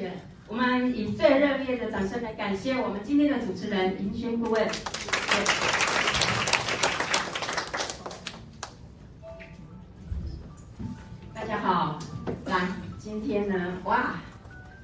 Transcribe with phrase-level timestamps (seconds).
[0.00, 0.10] 谢。
[0.48, 4.66] 我们以最热烈的掌声来感谢我们今天的主持人银轩顾问。
[11.34, 11.98] 大家好，
[12.46, 12.66] 来，
[12.98, 13.54] 今天呢，
[13.84, 14.14] 哇，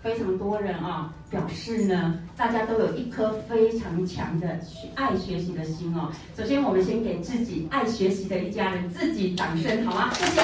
[0.02, 4.60] 非常多人啊，表示呢，大家都有一颗非常强的
[4.94, 6.12] 爱学习的心哦。
[6.36, 10.12] 首先，我们先给自己爱学习的一家人自己掌声，好吗？
[10.12, 10.40] 谢谢。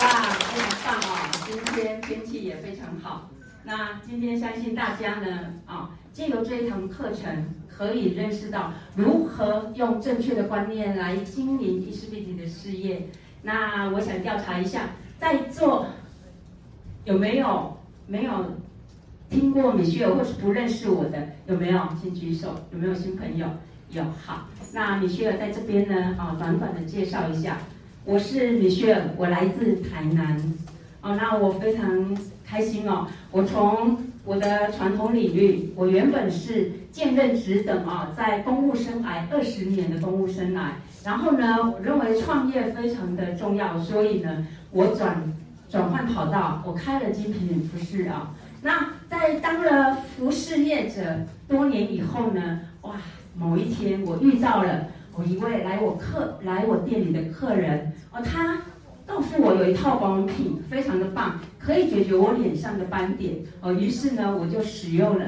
[0.00, 3.30] 哇，非常棒哦，今天天气也非常好。
[3.66, 13.08] 那今天相信大家呢，啊，借由这一堂课程，可以认识到如何用正确的观念来经营伊思碧媞的事业。
[13.42, 15.86] 那我想调查一下，在座
[17.06, 17.74] 有没有
[18.06, 18.32] 没有
[19.30, 21.26] 听过米歇尔或是不认识我的？
[21.46, 21.80] 有没有？
[22.00, 22.54] 请举手。
[22.70, 23.46] 有没有新朋友？
[23.90, 24.04] 有。
[24.22, 27.56] 好，那米歇尔在这边呢，啊，短短的介绍一下，
[28.04, 30.36] 我是米歇尔，我来自台南。
[31.00, 32.16] 哦，那我非常
[32.54, 33.08] 开心哦！
[33.32, 40.68] 我从我的传统领域，我原本是兼任职等啊，在公务生涯二十年的公务生涯，
[41.04, 45.34] 然后呢，我认为创业非常的重要，所以呢，我转
[45.68, 48.30] 转换跑道，我开了精品服饰啊。
[48.62, 51.02] 那在当了服饰业者
[51.48, 52.92] 多年以后呢，哇，
[53.36, 58.58] 某一天我遇到了我一位来我客来我店里的客人哦，他。
[59.06, 63.72] 告诉我有一套保养品非常的棒，可以解决我脸上的斑点哦。
[63.72, 65.24] 于是呢，我就使用了，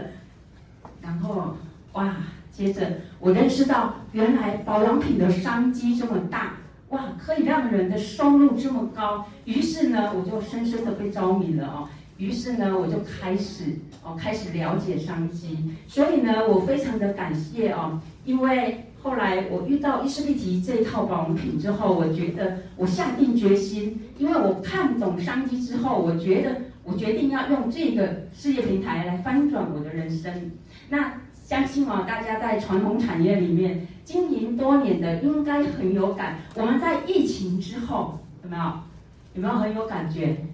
[1.00, 1.56] 然后
[1.94, 2.16] 哇，
[2.52, 6.56] 接着我认识到原来保养品的商机这么大，
[6.90, 9.26] 哇，可以让人的收入这么高。
[9.46, 11.88] 于是呢，我就深深的被着迷了哦。
[12.18, 15.74] 于是呢，我就开始哦，开始了解商机。
[15.86, 18.82] 所以呢，我非常的感谢哦，因为。
[19.06, 30.50] 后来我遇到伊思碧缇这一套保养品之后，我觉得我下定决心，因为我看懂商机之后，我觉得我决定要用这个事业平台来翻转我的人生。
[30.88, 36.38] 那相信哦，大家在传统产业里面经营多年的应该很有感。
[36.56, 38.62] 我们在疫情之后有没有？
[39.34, 40.46] 有没有很有感觉？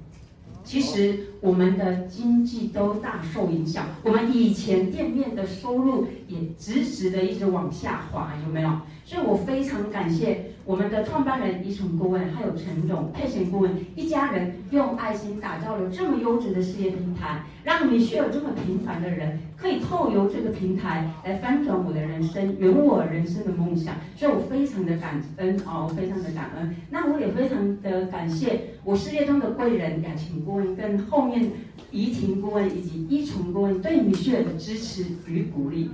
[0.64, 8.70] 其实我们的经济都大受影响，我们以前店面的收入也直直的一直往下滑，有没有？
[9.04, 23.96] 所以我非常感谢我们的创办人宜纯顾问，还有陈总、佩贤顾问一家人用爱心打造了这么优质的事业平台，让米歇尔这么平凡的人可以透由这个平台来翻转我的人生，圆我人生的梦想。
[24.16, 26.76] 所以我非常的感恩哦，非常的感恩。
[26.90, 31.50] 那我也非常的感谢我事业中的贵人雅琴顾问，跟后面
[31.90, 35.90] 怡婷顾问以及依纯顾问对米歇尔的支持与鼓励。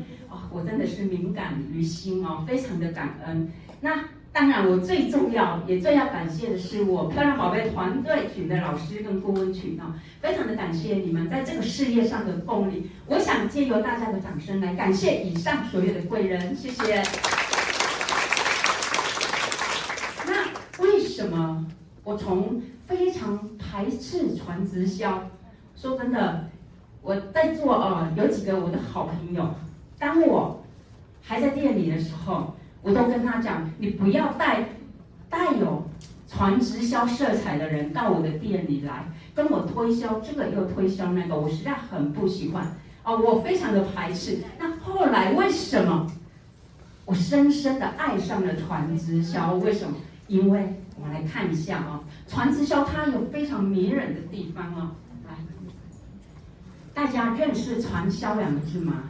[0.51, 3.51] 我真的是敏感于心哦，非常的感恩。
[3.81, 4.05] 那
[4.38, 12.88] 当然，我最重要也最要感谢的是我漂亮宝贝团队群的老师跟顾问群啊，非常的感谢你们在这个事业上的动力。
[13.06, 17.03] 我想借由大家的掌声来感谢以上所有的贵人，谢谢。
[20.25, 21.66] 那为什么
[22.04, 25.21] 我从非常排斥传直销？
[25.75, 26.48] 说真的，
[27.03, 29.53] 我在座哦，有几个我的好朋友。
[29.98, 30.62] 当我
[31.21, 34.69] 还在店里的时候，我都跟他讲：你不要带
[35.28, 35.89] 带有
[36.27, 44.39] 传直销色彩的人到我的店里来，跟我推销这个又推销那个，我实在很不喜欢哦，我非常的排斥。
[44.59, 46.06] 那后来为什么
[47.05, 49.55] 我深深的爱上了传直销？
[49.55, 49.97] 为什么？
[50.28, 54.91] 因为我们来看一下啊，传直销它有非常迷人的地方哦。
[55.27, 55.34] 来，
[56.93, 59.05] 大家认识传销两个字吗？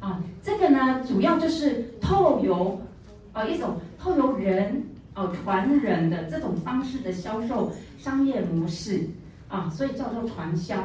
[0.00, 2.78] 啊，这个呢，主要就是透由，
[3.34, 4.82] 呃，一种透由人
[5.14, 9.06] 哦传人的这种方式的销售商业模式
[9.48, 10.76] 啊，所以叫做传销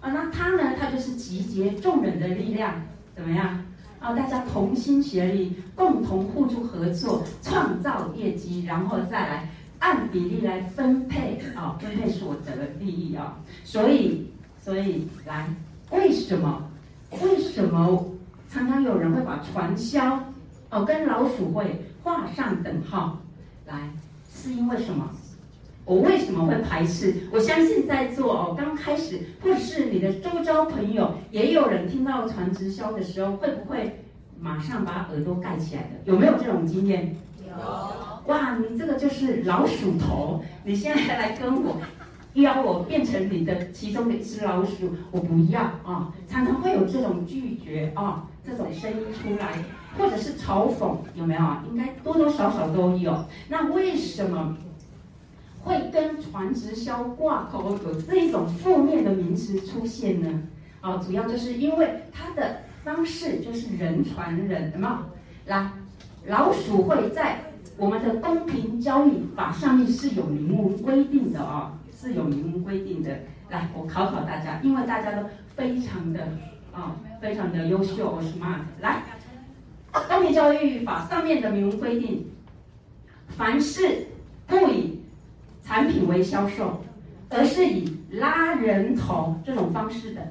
[0.00, 0.12] 啊。
[0.12, 2.80] 那它呢，它就是集结众人的力量，
[3.16, 3.64] 怎么样
[4.00, 4.14] 啊？
[4.14, 13.38] 大家同心协力，共同互助合作，创造业绩，然后再来按比例来分配啊，分配所得的利益啊。
[13.64, 14.30] 所以，
[14.60, 15.48] 所以来，
[15.90, 16.62] 为什么？
[17.22, 18.04] 为什么？
[18.50, 20.18] 常常有人会把传销
[20.70, 23.18] 哦跟老鼠会画上等号，
[23.66, 23.90] 来，
[24.32, 25.10] 是因为什么？
[25.84, 27.14] 我为什么会排斥？
[27.32, 34.04] 我相信在座哦刚开始，或者是你的周遭朋友，也有人听到传直销的时候，会不会
[34.38, 35.88] 马上把耳朵盖起来的？
[36.04, 37.16] 有没有这种经验？
[37.46, 37.54] 有。
[38.26, 41.80] 哇，你这个就是老鼠头，你现在来跟我。
[42.34, 46.12] 要我变成你的其中的一只老鼠，我不要啊！
[46.28, 49.58] 常常会有这种拒绝啊，这种声音出来，
[49.96, 51.64] 或者是嘲讽，有没有啊？
[51.70, 53.24] 应该多多少少都有。
[53.48, 54.56] 那为什么？
[55.64, 60.42] 会跟传直销挂钩，有这一种负面的名词出现呢？
[60.80, 64.94] 啊，主要就是因为它的方式就是人传人，有没有？
[65.46, 65.70] 来，
[66.26, 67.40] 老鼠会在
[67.76, 73.10] 我们的公平交易法上面是有明文规定的啊，是有明文规定的。
[73.50, 76.20] 来，我考考大家，因为大家都非常的
[76.72, 78.60] 啊，非常的优秀，smart。
[78.80, 79.02] 来，
[79.92, 82.30] 公平交易法上面的明文规定，
[83.28, 84.06] 凡是
[84.46, 85.02] 不以
[85.64, 86.82] 产品为销售，
[87.28, 90.22] 而是以拉人头这种方式的。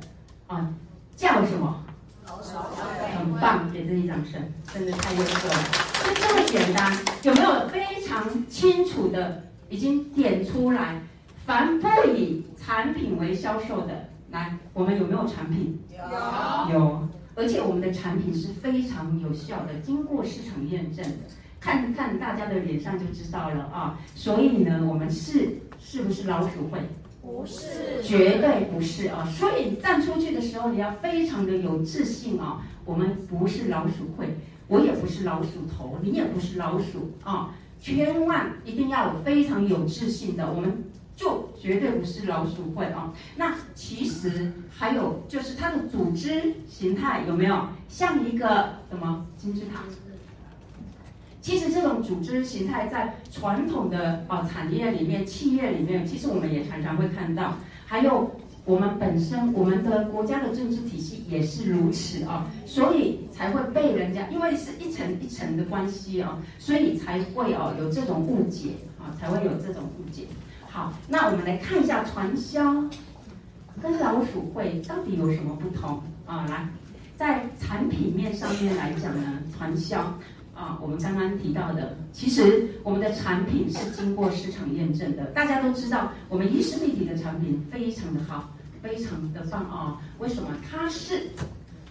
[0.48, 0.74] 啊，
[1.16, 1.84] 叫什么？
[3.18, 4.42] 很棒，给自己掌声，
[4.74, 5.56] 真的太优秀了。
[6.04, 11.02] 就这么简单，有没有非常清楚的已经点出来？
[11.46, 15.80] 凡不以产品为销售的，来，我们有没有产品？
[15.92, 17.08] 有，有，
[17.38, 21.30] 而且我们的产品是非常有效的，经过市场验证的，
[21.60, 24.00] 看看大家的脸上就知道了啊。
[24.16, 26.80] 所以呢，我们是是不是老鼠会？
[27.22, 29.28] 不是，绝对不是啊！
[29.38, 32.66] 所以站出去的时候，你要非常的有自信啊！
[32.86, 34.38] 我们不是老鼠会，
[34.70, 37.54] 我也不是老鼠头，你也不是老鼠啊！
[37.82, 40.86] 千万一定要有非常有自信的，我们
[41.18, 43.12] 就绝对不是老鼠会啊！
[43.36, 49.82] 那其实还有就是它的组织形态有没有像一个什么金字塔？
[51.42, 57.56] 其实这种组织形态在传统的啊产业里面、企业里面，其实我们也常常会看到。
[57.86, 58.30] 还有
[58.64, 70.24] 我们本身，我们的国家的政治体系也是如此啊，所以才会被人家，因为是一层一层的关系啊，所以才会哦有这种误解啊，才会有这种误解。
[70.78, 72.62] 好，那我们来看一下传销
[73.82, 76.46] 跟老鼠会到底有什么不同啊？
[76.48, 76.70] 来，
[77.18, 80.14] 在产品面上面来讲呢，传销。
[80.54, 85.26] 啊，我们刚刚提到的，其实我们的产品是经过市场验证的。
[85.32, 88.48] 大家都知道，我们伊丝碧媞的产品非常的好，
[88.80, 90.00] 非常的棒啊！
[90.20, 90.50] 为什么？
[90.70, 91.30] 它是，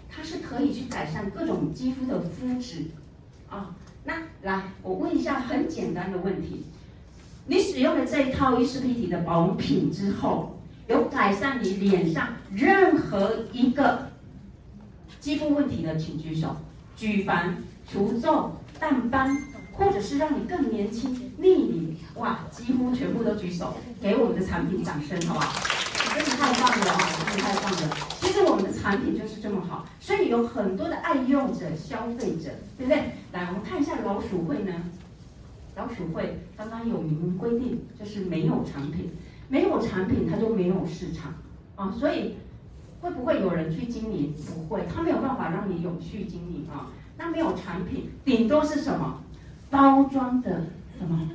[0.09, 2.85] 它是可以去改善各种肌肤的肤质
[3.51, 3.75] 啊。
[4.05, 6.65] 那来，我问一下很简单的问题：
[7.47, 10.59] 你使用了这一套伊丝碧媞的保养品之后，
[10.89, 14.09] 有改善你脸上任何一个
[15.21, 16.57] 肌肤问题的，请举手。
[16.97, 17.57] 举凡。
[17.89, 18.51] 除皱、
[18.81, 19.41] 淡斑，
[19.71, 25.63] 或者是让你更年轻、逆龄，哇，几乎全部都举手，给我们的产品掌声，好不好？
[26.13, 26.99] 真是太棒了啊！
[27.29, 27.97] 真是太棒了。
[28.21, 33.13] 其实我们的产品就是这么好，所以有很多的爱用者、消费者，对不对？
[33.31, 34.73] 来，我们看一下老鼠会呢。
[35.77, 39.11] 老鼠会刚刚有明文规定，就是没有产品，
[39.49, 41.35] 没有产品它就没有市场
[41.77, 41.93] 啊。
[41.93, 42.37] 所以
[43.03, 44.35] 会不会有人去经营？
[44.35, 46.89] 不会，它没有办法让你永续经营啊。
[47.19, 49.23] 那没有产品，顶多是什么？
[49.69, 50.65] 包装的
[50.99, 51.29] 什么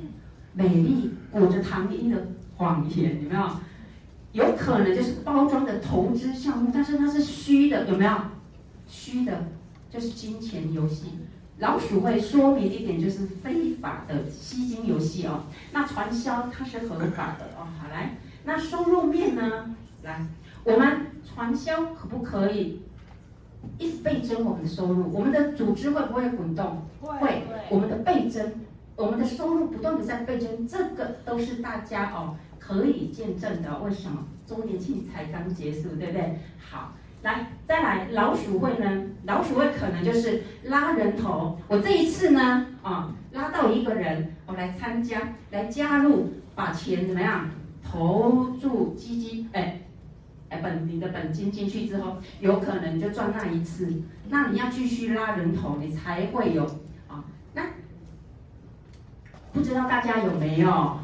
[0.54, 3.50] 美丽裹着糖衣的谎言，有没有？
[4.32, 8.12] 有可能就是包装的投资项目，但是它是虚的，有没有？
[8.88, 9.46] 虚的，
[9.88, 11.04] 就是金钱游戏。
[11.58, 15.44] 老鼠会说明一点，就是非法的吸金游戏哦。
[15.72, 17.68] 那传销它是合法的哦。
[17.78, 19.74] 好，来，那收入面呢？
[20.02, 20.26] 来，
[20.64, 22.82] 我们传销可不可以？
[23.78, 26.82] 一直倍增我们的收入，我们的组织会不会滚动？
[27.00, 27.44] 会。
[27.70, 28.52] 我们的倍增，
[28.96, 33.78] 我们的收入不断的在倍增，这个都是大家哦可以见证的。
[33.78, 34.24] 为什么？
[34.44, 36.38] 周年庆才刚结束，对不对？
[36.58, 39.04] 好，来再来老鼠会呢？
[39.24, 41.58] 老鼠会可能就是拉人头。
[41.68, 47.48] 我这一次呢，啊，拉到一个人，我来参加，来加入，把钱怎么样
[47.82, 49.48] 投注基金？
[49.52, 49.78] 哎。
[50.48, 53.90] 哎本你的本金进去之后，有可能就赚那一次，
[54.28, 56.66] 那你要继续拉人头，你才会有
[57.08, 57.24] 啊。
[57.54, 57.62] 那
[59.50, 60.98] 不知道大家有没有？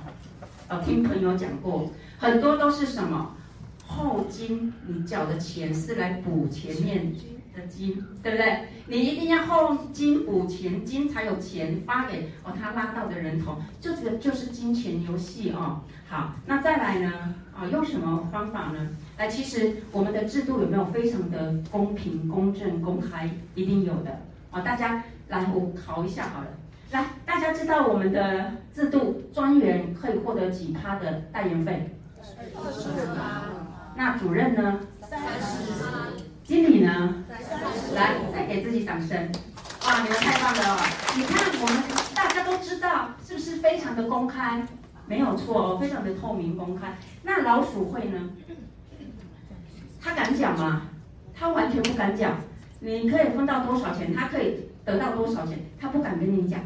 [0.68, 3.36] 呃，听朋友讲过，很多都是什么
[3.88, 7.12] 后金，你缴的钱是来补前面
[7.56, 8.68] 的金，对不对？
[8.86, 15.80] 你一定要后金补前金，才有钱发给哦他拉到的人头，就这个就是金钱游戏哦。
[16.06, 17.34] 好，那再来呢？
[17.54, 18.88] 啊，用什么方法呢？
[19.16, 23.28] 来，其实我们的制度有没有非常的公平、公正、公开？
[23.56, 24.20] 一定有的
[24.52, 24.60] 啊！
[24.60, 26.46] 大家来，我考一下好了。
[26.92, 31.96] 来，大家知道我们的制度，专员可以获得几趴的代言费？
[32.54, 33.57] 二十趴。
[33.98, 34.78] 那主任呢？
[35.00, 36.06] 三十趴。
[36.44, 37.24] 经理呢？
[37.28, 37.96] 三十。
[37.96, 39.28] 来，再给自己掌声！
[39.84, 40.80] 哇，你们太棒了！
[41.16, 41.82] 你看，我们
[42.14, 44.62] 大家都知道，是不是非常的公开？
[45.08, 46.96] 没有错哦，非常的透明公开。
[47.24, 48.30] 那老鼠会呢？
[50.00, 50.82] 他敢讲吗？
[51.34, 52.36] 他完全不敢讲。
[52.78, 54.14] 你可以分到多少钱？
[54.14, 55.58] 他可以得到多少钱？
[55.80, 56.60] 他不敢跟你讲。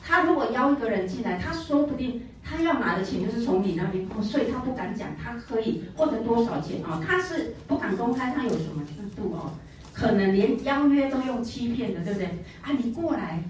[0.00, 9.50] 他如果邀一个人进来，他说不定他要拿的钱就是从你那边扣，所以他不敢讲他可以获得多少钱啊，他是不敢公开他有什么制度哦，
[9.92, 12.26] 可能连邀约都用欺骗的，对不对？
[12.62, 13.42] 啊，你过来，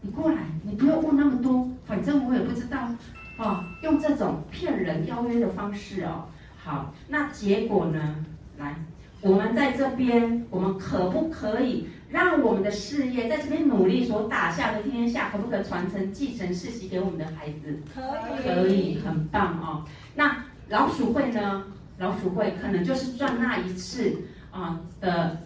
[0.00, 2.88] 你过来，你不要问那么多，反正我也不知道，
[3.36, 6.24] 哦，用这种骗人邀约的方式哦，
[6.56, 8.24] 好，那结果呢？
[8.58, 8.74] 来。
[9.20, 17.78] 我们在这边，我们可不可以让我们的事业在这边努力所打下的天下，可不可以传承继承世袭给我们的孩子？
[17.94, 18.00] 可
[18.40, 19.84] 以，可以，很棒哦。
[20.14, 21.64] 那老鼠会呢？
[21.98, 24.18] 老鼠会可能就是赚那一次
[24.52, 25.38] 啊的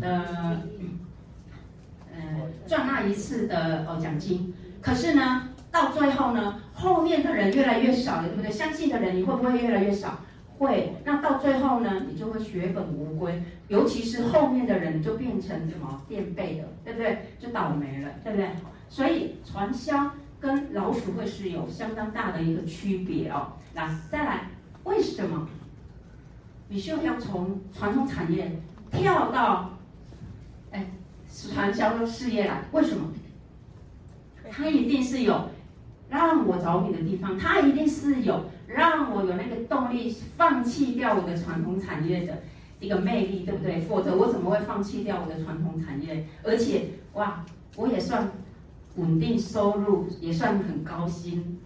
[0.00, 0.60] 呃，
[2.12, 2.20] 呃，
[2.66, 4.52] 赚那一次的哦奖金。
[4.80, 8.50] 可是呢，到最后呢，后面的人越来越少了，对不对？
[8.50, 10.18] 相信的人你会不会越来越少？
[10.62, 17.26] 会，那到最后呢，你就会血本无归，尤其是后面的人就变成什么垫背的，对不对？
[17.40, 18.48] 就倒霉了，对不对？
[18.88, 23.54] 所以传销跟老鼠会是有相当大的一个区别哦。
[23.74, 24.50] 来，再来，
[24.84, 25.48] 为什么
[26.68, 28.52] 你需要从传统产业
[28.90, 29.78] 跳到
[30.70, 30.86] 哎
[31.28, 32.62] 传销的事业来？
[32.70, 33.10] 为什么？
[34.50, 35.48] 它一定是有
[36.12, 38.44] 让我着迷的地方，它一定是有。
[38.66, 42.42] 让我有那个动力，放弃掉我的传统产业的
[42.80, 43.80] 一个魅力，对不对？
[43.80, 46.26] 否则我怎么会放弃掉我的传统产业？
[46.42, 47.44] 而且，哇，
[47.76, 48.30] 我也算
[48.96, 51.58] 稳定收入，也算很高薪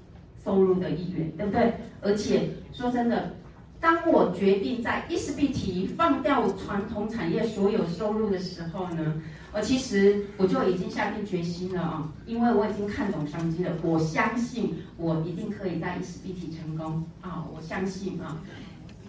[0.45, 1.75] 收入的一员，对不对？
[2.01, 3.35] 而且说真的，
[3.81, 9.23] 当我决定在 ISBT 放掉传统产业所有收入的时候呢？
[9.53, 13.73] 我其实我就已经下定决心了啊，因为我已经看懂商机了。
[13.83, 17.45] 我相信我一定可以在 ISBT 成功啊！
[17.55, 18.37] 我相信啊，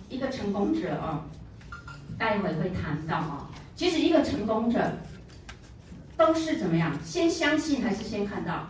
[0.09, 1.25] 一个成功者啊，
[2.17, 3.49] 待会会谈到啊。
[3.75, 4.93] 其实一个成功者
[6.15, 6.97] 都是怎么样？
[7.03, 8.67] 先相信还是先看到？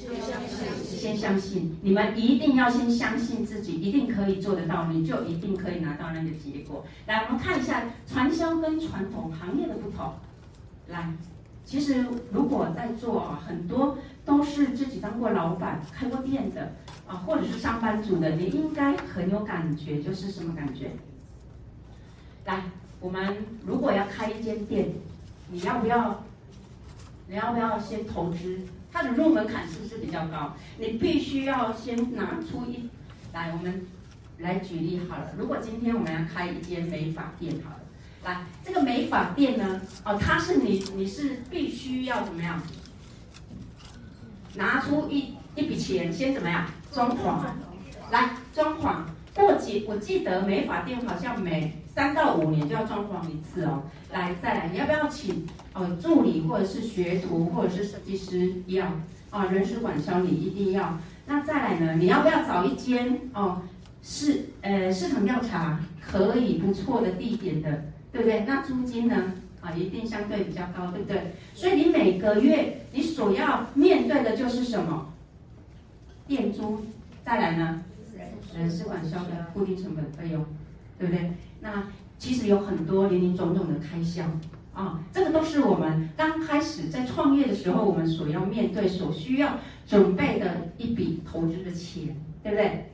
[0.00, 0.98] 先相信。
[0.98, 1.76] 先相信。
[1.82, 6.84] 你们一定要先相信自己，一定可以做得到，你就一定可以拿到那个结果。
[7.06, 10.12] 来，我们看一下传销跟传统行业的不同。
[10.88, 11.12] 来，
[11.64, 16.72] 其实如果在座啊，很多都是自己当过老板、开过店的
[17.06, 20.90] 啊，或者是上班族的，你应该很有感觉，就是什么感觉？
[22.46, 22.62] 来，
[23.00, 24.88] 我们如果要开一间店，
[25.50, 26.22] 你要不要？
[27.28, 28.58] 你要不要先投资？
[28.92, 30.54] 它的入门槛是不是比较高？
[30.78, 32.88] 你必须要先拿出一，
[33.32, 33.86] 来，我们
[34.38, 35.32] 来举例好了。
[35.38, 37.76] 如果今天我们要开一间美发店，好了。
[38.24, 42.60] 来，这个美发店呢，哦，它是你，你是必须要怎么样？
[44.54, 46.66] 拿出一一笔钱，先怎么样？
[46.92, 47.44] 装潢，
[48.10, 48.96] 来装潢。
[49.32, 53.84] 过几，我记得美发店好像每三到五年就要装潢一次哦。
[54.10, 58.62] 来，再来，你要不要请哦助理或者是学徒或者是设计师？
[58.66, 58.86] 要
[59.30, 60.98] 啊，人事管销你一定要。
[61.26, 61.94] 那再来呢？
[61.94, 63.62] 你要不要找一间哦
[64.02, 67.84] 市呃市场调查可以不错的地点的？
[68.12, 68.44] 对不对？
[68.46, 69.32] 那租金呢？
[69.60, 71.34] 啊，一定相对比较高，对不对？
[71.54, 75.12] 所以你每个月你所要面对的就是什么？
[76.26, 76.80] 店租，
[77.24, 77.82] 再来呢？
[78.56, 80.44] 人事管销的固定成本费用，
[80.98, 81.30] 对不对？
[81.60, 81.84] 那
[82.18, 84.24] 其实有很多林林总总的开销
[84.80, 92.90] 啊，这个都是我们刚开始在创业的时候，我们所要面对、所需要准备的一笔投资的钱，对不对？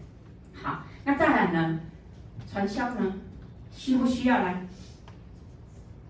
[0.53, 1.79] 好，那再来呢？
[2.51, 3.15] 传销呢？
[3.71, 4.67] 需不需要来？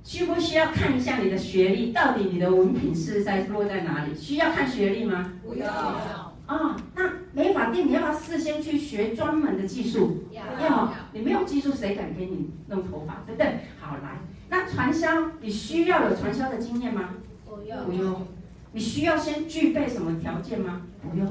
[0.02, 1.92] 需不需要看一下你的学历？
[1.92, 4.14] 到底你的文凭是在落在哪里？
[4.14, 5.32] 需要看学历吗？
[5.44, 5.68] 不要。
[5.68, 7.02] 啊、哦，那
[7.32, 10.24] 美发店你要不要事先去学专门的技术？
[10.30, 10.42] 要。
[10.64, 10.94] 要。
[11.12, 13.22] 你没有技术，谁敢给你弄头发？
[13.26, 13.58] 对不对？
[13.80, 17.10] 好，来，那传销你需要有传销的经验吗？
[17.44, 17.84] 不用。
[17.84, 18.26] 不用。
[18.72, 20.82] 你需要先具备什么条件吗？
[21.02, 21.26] 不用。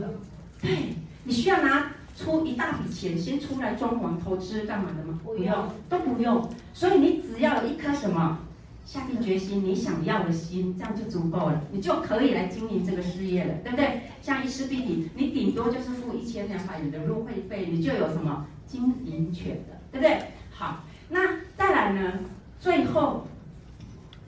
[0.62, 5.20] 对，你需要拿出一大笔钱先出来装潢投资干嘛的吗？
[5.24, 5.70] 不用。
[5.90, 6.50] 都不用。
[6.74, 8.40] 所以你只要有一颗什么？
[8.86, 14.02] 下定决心，你想要的心，这样就足够了，你就可以来经营这个事业了，对不对？
[14.22, 20.28] 像 ISBT，你顶多就是付一千两百元的入会费，你就有什么经营权的，对不对？
[20.52, 22.12] 好，那再来呢？
[22.60, 23.28] 最后，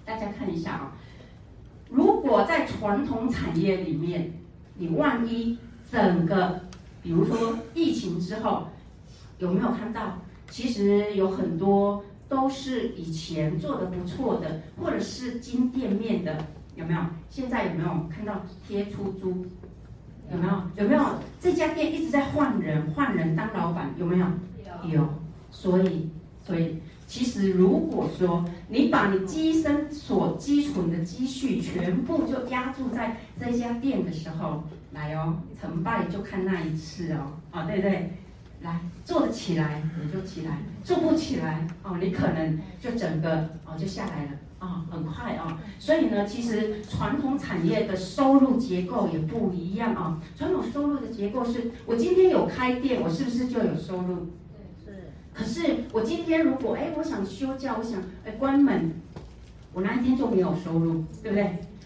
[0.06, 0.94] 大家看一下啊，
[1.90, 4.34] 如果在传统产业里面，
[4.76, 5.58] 你万一
[5.92, 6.62] 整个，
[7.02, 8.68] 比如说疫情之后，
[9.40, 10.20] 有没有看到？
[10.50, 12.04] 其实有很多。
[12.30, 16.44] 都是以前做的不错的，或者是金店面的，
[16.76, 17.00] 有没有？
[17.30, 19.46] 现在有没有看到贴出租？
[20.30, 20.62] 有没有？
[20.76, 21.06] 有没有？
[21.40, 24.26] 这家店一直在换人，换人当老板，有没有？
[24.84, 24.96] 有。
[24.96, 25.10] 有。
[25.52, 26.10] 所以，
[26.44, 34.62] 所以，其实如果说你把你今生所积存的积蓄全部就押注在这家店的时候，
[34.92, 38.12] 来哦，成败就看那一次哦，啊、对不对？
[38.62, 45.58] 来，做得起来你就起来，做不起来哦，你可能就整个哦就下来了啊、哦，很快啊、哦。
[45.80, 50.22] 所以呢，其实传统产业的收入结构也不一样啊、哦。
[50.36, 54.28] 传统收入的结构是，我今天有开店，我是不是就有收入？
[55.38, 55.62] 可是
[55.94, 58.92] 我今天如果哎，我想休假，我想哎关门，
[59.72, 61.44] 我那一天就没有收入，对不对？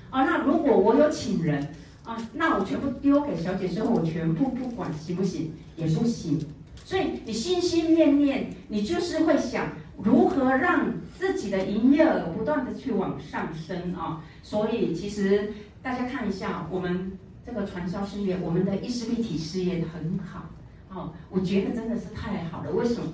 [0.10, 1.68] 啊、哦，那如果我有请人
[2.06, 5.52] 啊，那我全部丢给小姐之后，我全部不管行不行？
[5.76, 6.40] 也不行。
[6.86, 9.68] 所以你心心念念，你就是会想
[10.02, 14.24] 如何让自己的营业额不断的去往上升啊。
[14.42, 17.12] 所以其实大家看一下，我们
[17.46, 20.50] 这个传销事业，我们的意识立体事业很好
[20.90, 22.72] 哦，我觉得真的是太好了。
[22.72, 23.08] 为什么？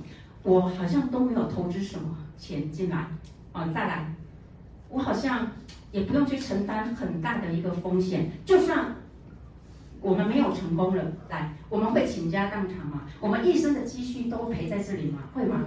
[0.44, 3.08] 我好像都没有投资什么钱进来
[3.51, 4.13] 啊，再来，
[4.89, 5.48] 我好像
[5.91, 8.96] 也不用去承担很大的一个风险，就算。
[10.00, 13.01] 我们没有成功了，来，我们会倾家荡产吗？
[13.20, 15.24] 我们一生的积蓄都赔在这里吗？
[15.34, 15.62] 会吗？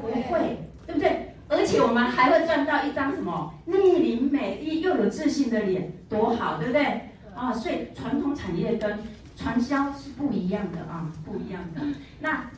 [0.00, 1.34] 不会，对不对？
[1.48, 7.10] 而且我们还会赚到一张什么逆龄美丽又有自信的脸，多好，对不对？
[7.34, 9.00] 啊，所以传统产业跟
[9.36, 11.80] 传销是不一样的啊，不一样的。
[12.20, 12.48] 那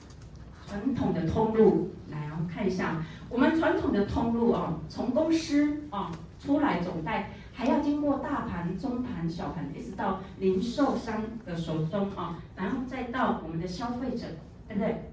[0.67, 7.31] 传统的通路，来，我们看一下，我们传统的通路啊，从公司啊出来总代。
[7.57, 14.27] 还要经过大盘、中盘、小盘，一直到零售商的手中啊，然后再到我们的消费者，
[14.67, 15.13] 对不对？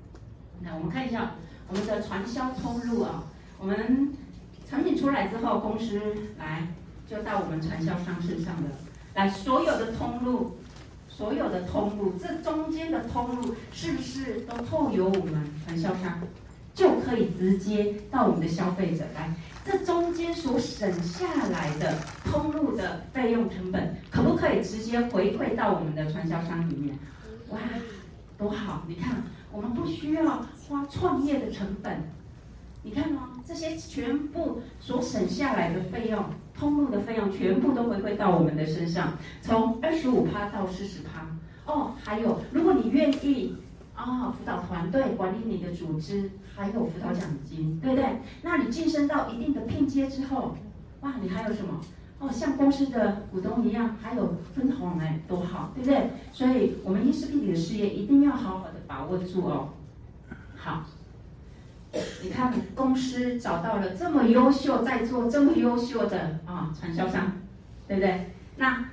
[0.62, 1.34] 那我们看一下
[1.68, 3.26] 我们的传销通路啊，
[3.60, 4.12] 我们
[4.68, 6.02] 产品出来之后，公司
[6.40, 6.68] 来
[7.08, 8.70] 就到我们传销商身上的，
[9.14, 10.58] 来所有的通路，
[11.16, 16.20] 所有的通路，这中间的通路是不是都透由我们传销商，
[16.74, 19.32] 就可以直接到我们的消费者来？
[19.64, 26.98] 这中间所省下来的通路的费用成本，可不可以直接回馈到我们的传销商里面？
[27.50, 27.60] 哇，
[28.38, 28.84] 多好！
[28.88, 32.02] 你看，我们不需要花创业的成本，
[32.84, 33.30] 你看哦？
[33.46, 41.28] 这些全部所省下来的费用，通路的费用全部都回馈到我们的身上，从二十五趴到四十趴。
[41.72, 43.56] 哦，还有，如果你愿意。
[43.94, 48.20] 啊，辅导团队管理你的组织，还有辅导奖金，对不对？
[48.42, 50.56] 那你晋升到一定的聘阶之后，
[51.02, 51.80] 哇，你还有什么？
[52.18, 56.10] 哦，像公司的股东一样，还有分红哎，多好，对不对？
[56.34, 59.70] 所以，我们意识立体的事业一定要好好的把握住哦。
[60.56, 60.84] 好，
[62.24, 67.32] 你看公司找到了这么优秀，在做这么优秀的啊传销商，
[67.88, 68.32] 对不对？
[68.58, 68.86] 那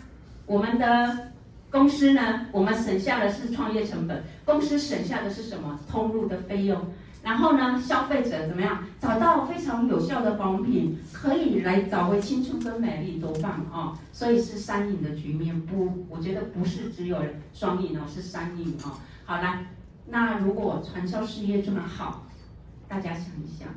[0.46, 1.28] 我们的。
[1.70, 5.78] 公司呢，我们省下的是创业成本，公司省下的是什么？
[5.86, 6.80] 通路的费用。
[7.22, 8.82] 然后呢，消费者怎么样？
[8.98, 13.98] 找到非常有效的保养品，可以来找回青春跟美丽，多棒啊、哦！
[14.14, 17.18] 所以是三赢的局面，不，我觉得不是只有
[17.52, 18.92] 双赢哦，是三赢哦。
[19.26, 19.60] 好啦，
[20.06, 22.26] 那如果传销事业这么好，
[22.88, 23.68] 大家想一想，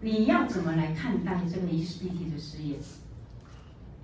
[0.00, 2.76] 你要怎么来看待这个意识立体的事业？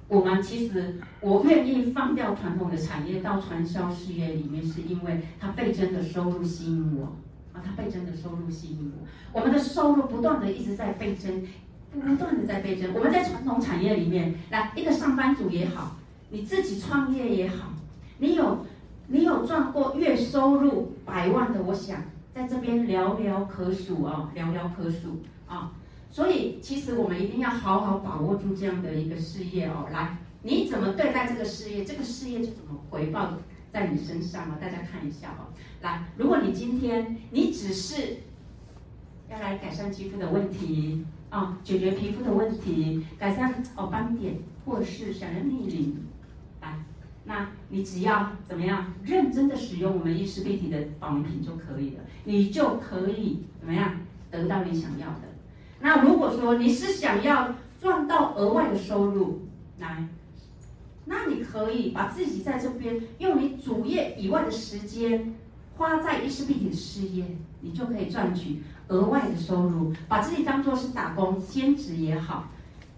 [0.06, 7.16] 我们其实，我愿意放掉传统的产业到传销事业里面，是因为它倍增的收入吸引我
[7.52, 9.06] 啊，它倍增的收入吸引我。
[9.38, 11.46] 我们的收入不断的一直在倍增，
[11.92, 12.94] 不断的在倍增。
[12.94, 15.96] 我们在传统产业里面，来一个上班族也好，
[16.30, 17.72] 你自己创业也好，
[18.18, 18.64] 你有
[19.08, 22.00] 你有赚过月收入百万的，我想
[22.38, 25.72] 在这边寥寥可数啊，寥寥可数啊。
[26.08, 29.88] 所以，其实我们一定要好好把握住这样的一个事业哦。
[29.92, 33.32] 来，你怎么对待这个事业，这个事业就怎么回报
[33.72, 34.56] 在你身上啊？
[34.60, 35.50] 大家看一下哦。
[35.82, 38.18] 来，如果你今天你只是
[39.28, 45.96] 要来改善肌肤的问题啊，解决皮肤的问题，改善哦斑点，或是想要逆龄，
[47.28, 53.96] 那你只要怎么样认真的使用我们意识立体的保养品就可以了，你就可以怎么样
[54.30, 55.28] 得到你想要的。
[55.80, 59.42] 那如果说你是想要赚到额外的收入，
[59.78, 60.08] 来，
[61.04, 65.34] 那你可以把自己在这边用你主业以外的时间
[65.76, 72.48] 花在意识立体的事业，你就可以赚取额外的收入，把自己当做是打工兼职也好，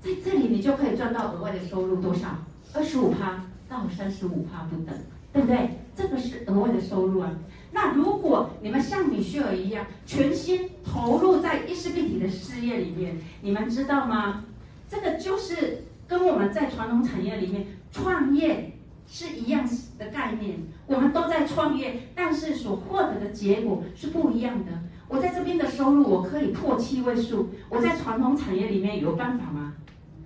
[0.01, 2.29] 在这里你就可以赚到额外的收入多少？
[2.73, 4.92] 二十五趴到三十五趴不等，
[5.33, 5.78] 对不对？
[5.94, 7.30] 这个是额外的收入啊。
[7.70, 14.44] 那如果你们像米歇尔一样全心投入在意识立体的事业里面，你们知道吗？
[14.88, 18.72] 这个就是跟我们在传统产业里面创业
[19.06, 19.64] 是一样
[19.96, 20.59] 的概念。
[20.88, 24.72] 我们都在创业，但是所获得的结果是不一样的。
[25.06, 29.74] 我在这边的收入我可以破七位数，我在传统产业里面有办法吗？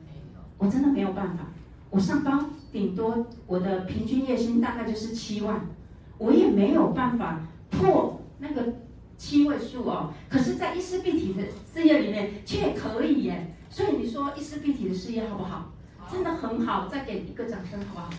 [0.07, 1.45] 没有，我真的没有办法。
[1.91, 2.39] 我上班
[2.75, 5.65] 顶多我的平均月薪大概就是七万，
[6.19, 8.75] 我也没有办法破那个
[9.17, 10.13] 七位数哦。
[10.29, 13.55] 可是，在伊丝碧媞的事业里面却可以耶。
[13.71, 15.71] 所以你说伊丝碧媞的事业好不好？
[16.11, 18.11] 真的很好，再给一个掌声好不好？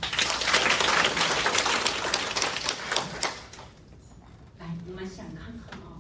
[4.59, 5.99] 来，你们想看看哦，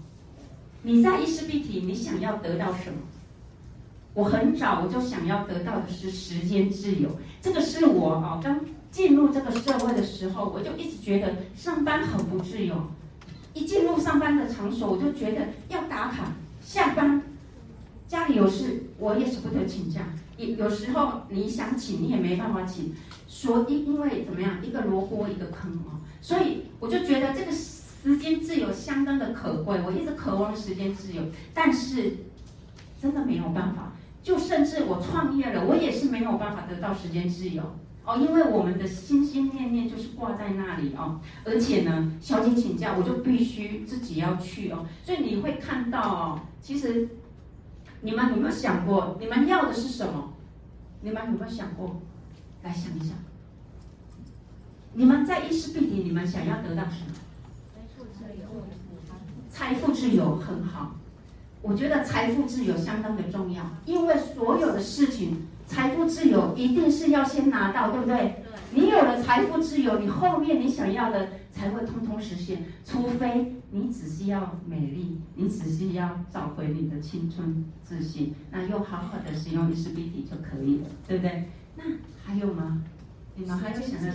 [0.83, 2.99] 你在伊丝碧媞，你想要得到什么？
[4.15, 7.09] 我很早我就想要得到的是时间自由，
[7.41, 12.75] 这个是我啊刚进入这个社会的时候，我就一直觉得上班很不自由。
[13.53, 17.21] 一进入上班的场所，我就觉得要打卡，下班
[18.07, 20.01] 家里有事，我也舍不得请假。
[20.37, 22.93] 有有时候你想请，你也没办法请，
[23.27, 31.21] 说因因为怎么样，一个萝卜一个坑哦，所以我就觉得这个时间自由相当的可贵，我一直渴望时间自由，
[31.53, 32.17] 但是
[33.01, 33.84] 真的没有办法。
[34.25, 37.61] 就甚至我创业了，我也是没有办法得到时间自由
[38.03, 47.07] 哦，因为我们的心心念念就是挂在那里哦，而且呢，小姐请假我就必须自己要去哦，所以你会看到哦，其实
[48.01, 50.33] 你们有没有想过，你们要的是什么？
[51.01, 52.01] 你们有没有想过？
[52.63, 53.15] 来想一想，
[54.93, 57.13] 你们在伊丝碧媞，你们想要得到什么？
[57.77, 58.47] 财富自由，
[59.51, 60.95] 财富自由很好。
[61.65, 68.35] 我觉得财富自由相当的重要，因为所有的事情，财富自由一定是要先拿到，对不对？
[68.71, 72.63] 你有了财富自由，你后面你想要的才会通通实现。
[72.85, 81.49] 除非你只是要美丽，你只是要找回你的青春自信，那又好好的使用伊丝碧媞就可以了，对不对？
[81.75, 81.83] 那
[82.23, 82.83] 还有吗？
[83.35, 84.11] 你们还有想要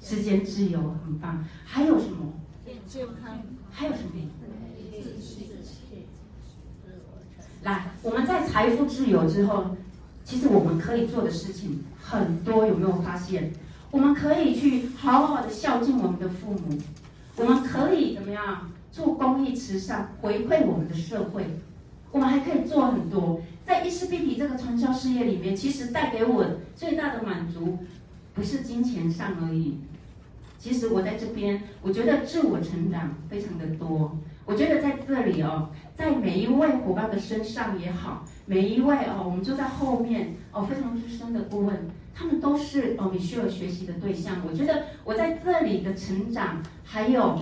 [0.00, 2.32] 时间自由很棒，还有什么？
[2.88, 3.38] 健康。
[3.70, 4.10] 还有什么？
[7.62, 9.76] 来，我们在财富自由之后，
[10.24, 13.52] 其实我们可以做的事情很多，有没有发现？
[13.90, 16.78] 我们可以去好好的孝敬我们的父母，
[17.36, 21.44] 我们可以怎么样做公益慈善，回馈我们的社会，
[22.12, 23.40] 我们还可以做很多。
[23.64, 26.44] 在伊丝碧媞这个传销事业里面，其实带给我
[26.76, 27.78] 最大的满足，
[28.34, 29.78] 不是金钱上而已。
[30.58, 34.16] 其实我在这边，我觉得自我成长非常的多。
[34.46, 41.76] 我觉得在这里哦，在每一位伙伴的身上也好，每一位哦，我们就在后面哦，非常资深的顾问，
[42.14, 44.36] 他们都是哦，你需要学习的对象。
[44.48, 47.36] 我觉得我在这里的成长，还有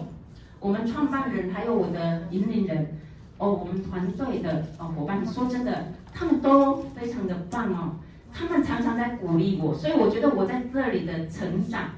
[0.58, 2.96] 我们创办人，还有我的引领人，
[3.36, 7.96] 哦，我们团队的哦伙伴，说真的，他们都非常的棒哦，
[8.32, 11.90] 他们常常在鼓励我，所以我觉得我在这里的成长，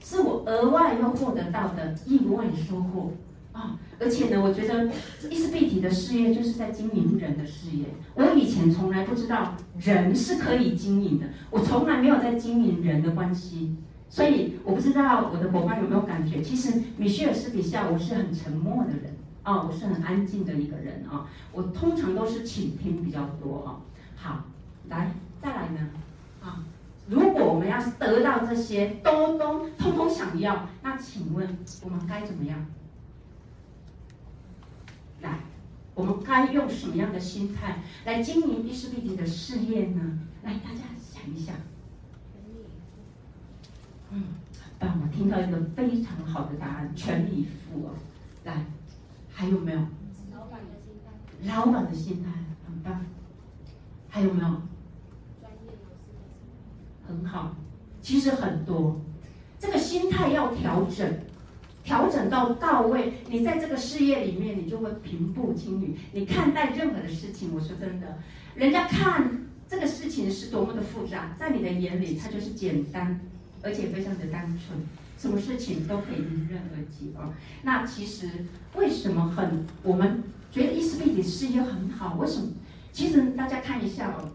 [0.00, 3.10] 是我额外又获得到的意外收获。
[3.60, 4.90] 啊、而且呢，我觉得
[5.28, 7.84] 伊丝碧媞的事业就是在经营人的事业。
[8.14, 13.76] 我以前从来不知道人是可以经营的，我从来没有在经营人的关系，
[14.08, 16.40] 所以我不知道我的伙伴有没有感觉。
[16.40, 23.80] 其实米歇尔私底下我是很沉默的人啊、哦，我是很安静的一个人啊、哦，我通常都是倾听比较多啊、哦。
[24.16, 24.44] 好，
[24.88, 25.80] 来再来呢
[26.42, 26.64] 啊，
[27.08, 32.58] 如果我们要是得到这些都都通通想要，那请问我们该怎么样？
[35.22, 35.40] 来，
[35.94, 40.18] 我们该用什么样的心态来经营伊丝碧媞的事业呢？
[40.42, 41.54] 来，大家想一想。
[44.10, 44.24] 嗯，
[44.58, 47.94] 很棒，我听到一个非常好的答案，全力以赴哦。
[48.44, 48.64] 来，
[49.30, 49.78] 还有没有？
[50.34, 51.54] 老板的心态。
[51.54, 52.30] 老板的心态
[52.66, 53.04] 很棒。
[54.08, 54.48] 还有没有？
[55.40, 57.06] 专业的心态。
[57.06, 57.54] 很好，
[58.00, 59.00] 其实很多，
[59.58, 61.20] 这个心态要调整。
[61.90, 65.96] 调整到到位，你在这个事业里面，你就会平步青云。
[66.12, 68.16] 你看待任何的事情，我说真的，
[68.54, 69.28] 人家看
[69.68, 73.18] 这个事情是多么的复杂，在你的眼里，它就是简单，
[73.60, 74.78] 而且非常的单纯，
[75.18, 77.34] 什么事情都可以迎刃而解哦。
[77.64, 78.28] 那其实
[78.76, 80.22] 为什么很我们
[80.52, 82.14] 觉得伊丝碧的事业很好？
[82.20, 82.52] 为什么？
[82.92, 84.30] 其实大家看一下哦，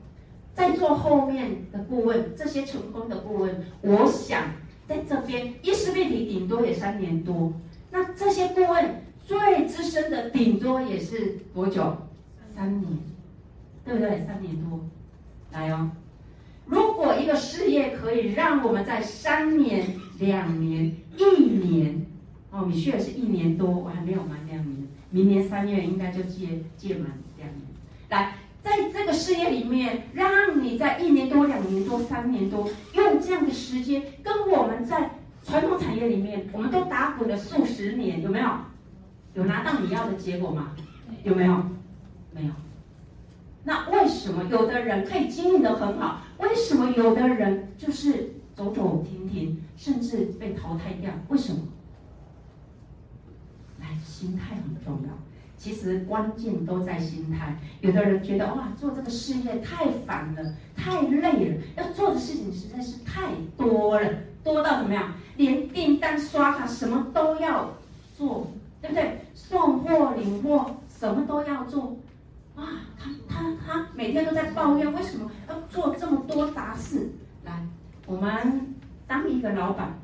[0.53, 4.43] 在座后面的顾问，这些成功的顾问，我想。
[4.87, 7.51] 在这边，伊丝碧媞顶多也三年多，
[7.91, 11.97] 那这些顾问最资深的顶多也是多久？
[12.55, 12.91] 三年，
[13.83, 14.23] 对不对？
[14.25, 14.79] 三年多，
[15.51, 15.89] 来哦。
[16.65, 19.87] 如果一个事业可以让我们在三年、
[20.19, 22.05] 两年、一年，
[22.51, 27.61] 哦，米歇尔是一年多，我还没有满两年，明年三月应该就届届满两年，
[28.09, 28.35] 来。
[28.65, 35.11] 在这个事业里面，让你在一年多、两年多、三年多，用这样的时间，跟我们在
[35.43, 38.49] 传统产业里面，我们都打滚了数十年，有没有？
[39.35, 40.71] 有拿到你要的结果吗？
[41.23, 41.63] 有没有？
[42.33, 42.51] 没有。
[43.63, 46.21] 那为什么有的人可以经营的很好？
[46.39, 51.11] 为什么有的人就是走走停停，甚至被淘汰掉。
[51.29, 51.59] 为什么？
[53.79, 55.24] 来，心态很重要。
[55.57, 57.57] 其实关键都在心态。
[57.81, 64.09] 有的人觉得哇，做这个事业太烦了，太累了，要做的事情实在是太多了，
[64.43, 65.13] 多到怎么样？
[65.37, 67.73] 连订单、刷卡什么都要
[68.15, 68.47] 做，
[68.81, 69.19] 对不对？
[69.33, 71.97] 送货、领货，什么都要做。
[72.55, 72.63] 哇，
[72.97, 77.09] 他他他每天都在抱怨，为什么要做这么多杂事？
[77.43, 77.67] 来，
[78.05, 78.73] 我们
[79.05, 79.99] 当一个老板，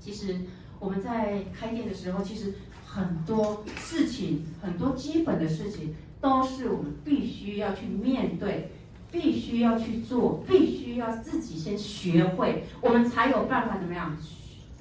[0.00, 0.36] 其实
[0.80, 2.52] 我们在开店的时候，其实
[2.94, 8.70] 很多事情，很多基本的事情，都是我们必须要去面对，
[9.10, 14.14] 必须要去做，必须要自己先学会，我们才有办法怎么样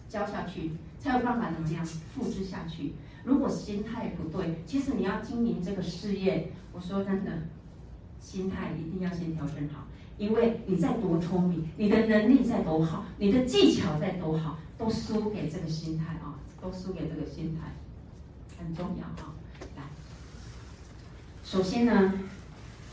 [0.10, 2.96] 教下去，才有办法怎么样复制下去。
[3.24, 7.32] 如果心态不对，其实你要经营这个事业，我说真的，
[8.20, 9.88] 心态一定要先调整好。
[10.18, 17.72] 因为你再多聪明，你的能力再多好，你的技巧再多好，都输给这个心态啊，都输给这个心态，
[18.64, 19.34] 很重要啊。
[19.76, 19.84] 来，
[21.44, 22.14] 首先呢，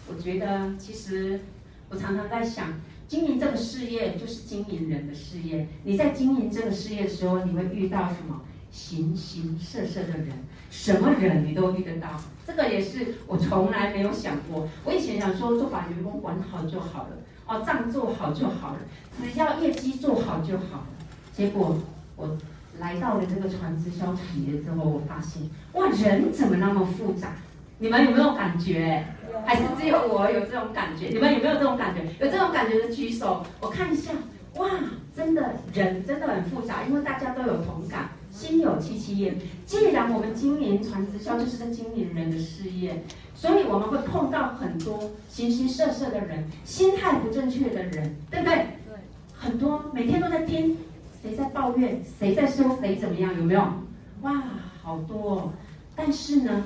[0.08, 1.40] 我觉得其实
[1.88, 2.74] 我常常在想，
[3.06, 5.68] 经营这个事业就是经营人的事业。
[5.84, 8.42] 你在经营这个事业的时候，你会遇到什么？
[8.70, 10.28] 形形色色的人，
[10.70, 14.68] 什么人你都遇得到，这个也是我从来没有想过。
[14.84, 18.80] 我以前想说，就把员工管好就好了，哦，账做好就好了，
[19.16, 20.86] 只要业绩做好就好了。
[21.32, 21.78] 结果
[22.14, 22.36] 我
[22.80, 27.34] 来到了这个传直销产业之后，我发现，哇，人怎么那么复杂？
[27.78, 29.04] 你们有没有感觉？
[29.44, 31.08] 还是只有我有这种感觉？
[31.08, 32.02] 你们有没有这种感觉？
[32.24, 34.12] 有这种感觉的举手，我看一下。
[34.54, 34.68] 哇，
[35.14, 38.08] 真的人真的很复杂，因为大家都有同感。
[38.30, 39.36] 心有戚戚焉。
[39.66, 43.02] 既然我们经营传直销就是在经营人的事业，
[43.34, 48.54] 所以我们会碰到很多形形色色的人，心态不正确的人，对不对？
[48.54, 48.66] 对。
[49.36, 50.76] 很多每天都在听
[51.20, 53.60] 谁在抱怨，谁在说谁怎么样，有没有？
[54.22, 54.42] 哇，
[54.82, 55.52] 好多哦。
[55.96, 56.64] 但是呢，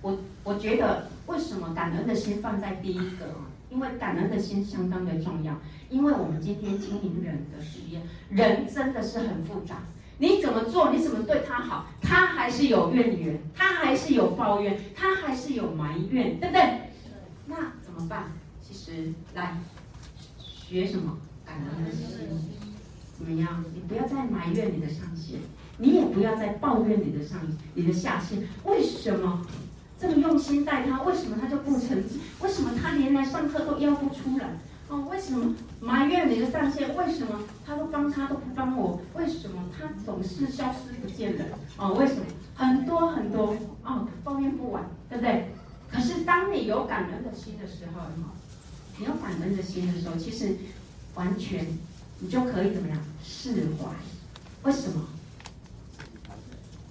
[0.00, 3.50] 我我觉得为什么感恩的心放在第一个啊？
[3.70, 5.54] 因为感恩的心相当的重要。
[5.90, 9.76] 因为我们今天经营人的事业，人真的是很复杂。
[10.18, 10.90] 你怎么做？
[10.90, 11.86] 你怎么对他好？
[12.00, 16.90] 他还是有怨言，他还是有抱怨，他还是有埋怨，对不对？
[17.46, 18.32] 那怎么办？
[18.62, 19.58] 其实来
[20.38, 21.18] 学什么？
[21.44, 22.63] 感恩的心。
[23.16, 23.64] 怎么样？
[23.74, 25.40] 你不要再埋怨你的上线，
[25.78, 27.40] 你也不要再抱怨你的上
[27.74, 28.46] 你的下线。
[28.64, 29.46] 为什么
[29.98, 31.02] 这么用心带他？
[31.02, 32.20] 为什么他就不成绩？
[32.42, 34.48] 为什么他连来上课都要不出来？
[34.88, 36.94] 哦，为什么埋怨你的上线？
[36.94, 39.00] 为什么他都帮他都不帮我？
[39.14, 41.44] 为什么他总是消失不见的？
[41.78, 42.20] 哦，为什么
[42.54, 45.48] 很多很多哦，抱怨不完，对不对？
[45.90, 48.02] 可是当你有感恩的心的时候，
[48.98, 50.54] 你有感恩的心的时候，其实
[51.14, 51.66] 完全
[52.24, 53.90] 你就可以怎么样释怀？
[54.62, 55.06] 为什么？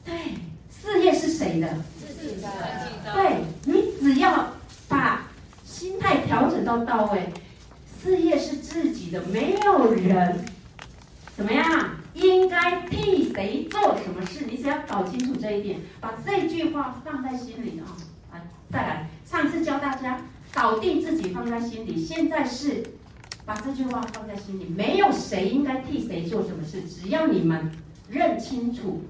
[0.06, 0.13] 对，
[0.69, 1.67] 事业是谁的？
[2.00, 2.48] 自己的。
[3.15, 4.54] 对，你只要
[4.88, 5.32] 把
[5.65, 7.34] 心态调整到到位。
[8.00, 10.46] 事业是自己的，没有人
[11.36, 17.98] 怎么样应该替谁做什么事，你只要搞清楚这一点，把这句话放在心里啊！
[18.34, 20.22] 来，再来，上次教大家
[20.54, 22.84] 搞定自己放在心里，现在是
[23.45, 27.71] 把这句话放在心里，没有谁应该替谁做什么事，只要你们
[28.10, 29.01] 认清楚，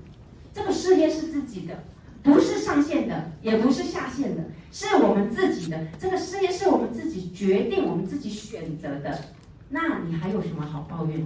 [0.53, 1.83] 这个事业是自己的。
[2.23, 4.41] 不是上线的，也不是下线的，
[4.71, 5.77] 是我们自己的。
[5.99, 9.19] 这个事业是我们自己决定、我们自己选择的。
[9.67, 11.25] 那你还有什么好抱怨的？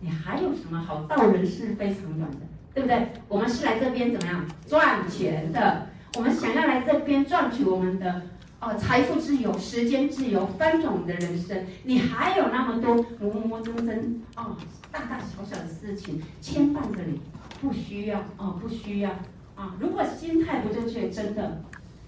[0.00, 2.36] 你还有什么好道人是非长短的？
[2.72, 3.08] 对不对？
[3.26, 5.88] 我们是来这边怎么样赚钱的？
[6.14, 8.22] 我们想要来这边赚取我们的
[8.62, 11.66] 哦财富自由、时间自由、翻转我们的人生。
[11.82, 14.56] 你还有那么多磨磨蹭蹭哦，
[14.92, 17.20] 大大小小的事情牵绊着你，
[17.60, 19.10] 不需要哦，不需要。
[19.56, 21.60] 啊，如果心态不正确，真的，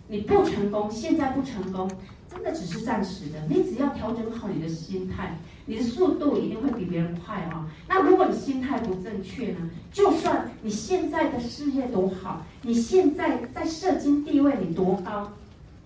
[0.07, 1.90] 你不成功，现在不成功，
[2.33, 3.45] 真的只是暂时的。
[3.49, 5.37] 你只要调整好你的心态，
[5.67, 7.69] 你的速度一定会比别人快啊。
[7.88, 9.69] 那如果你心态不正确呢？
[9.90, 15.33] 就算你现在的事业多好，你现在在社经地位你多高，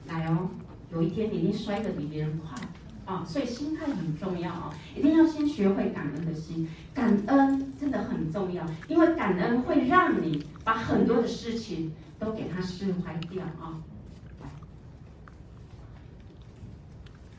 [0.08, 0.48] 来哦，
[0.92, 2.58] 有一天你一定摔得比别人快。
[3.04, 13.80] 啊，所以心态很重要啊，一定要先学会感恩的心，感恩真的很重要，因为感恩会让你把很多的事情都给它释怀掉啊。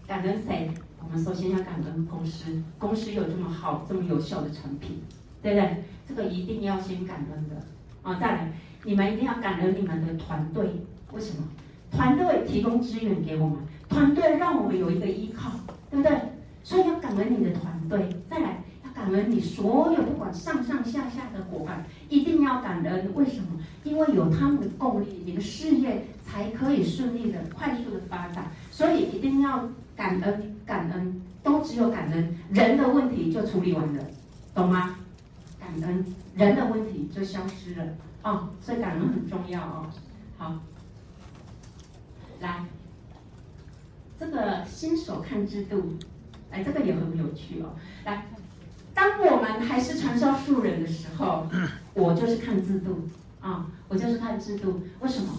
[0.08, 0.72] 感恩谁？
[1.04, 5.00] 我们首先要感恩公司，公司有这么好、这么有效的产品，
[5.44, 5.84] 对不对？
[6.08, 7.64] 这个一定要先感恩的
[8.02, 8.20] 啊。
[8.20, 8.52] 再来，
[8.84, 10.68] 你们一定要感恩你们的团队，
[11.14, 11.44] 为什么？
[11.92, 13.58] 团队提供资源给我们。
[13.88, 15.52] 团队让我们有一个依靠，
[15.90, 16.18] 对不对？
[16.64, 18.08] 所以要感恩你的团队。
[18.30, 23.12] 再来要感恩你所有不管上上下下的伙伴，一定要感恩。
[23.16, 23.60] 为什么？
[23.84, 28.46] 因为有他们的共力，你的事业才可以顺利的、快速的发展。
[28.70, 34.04] 所以一定要感恩，感恩都只有感恩，人的问题就处理完了，
[34.54, 34.96] 懂吗？
[35.60, 37.86] 感恩人的问题就消失了
[38.24, 39.86] 哦，所以感恩很重要哦。
[40.38, 40.56] 好，
[42.40, 42.66] 来，
[44.20, 45.96] 这个新手看制度，
[46.52, 47.76] 来，这个也很有趣哦。
[48.06, 48.26] 来，
[48.94, 51.48] 当我们还是传销素人的时候，
[51.94, 53.08] 我就是看制度
[53.42, 54.84] 啊、哦，我就是看制度。
[55.00, 55.34] 为什么？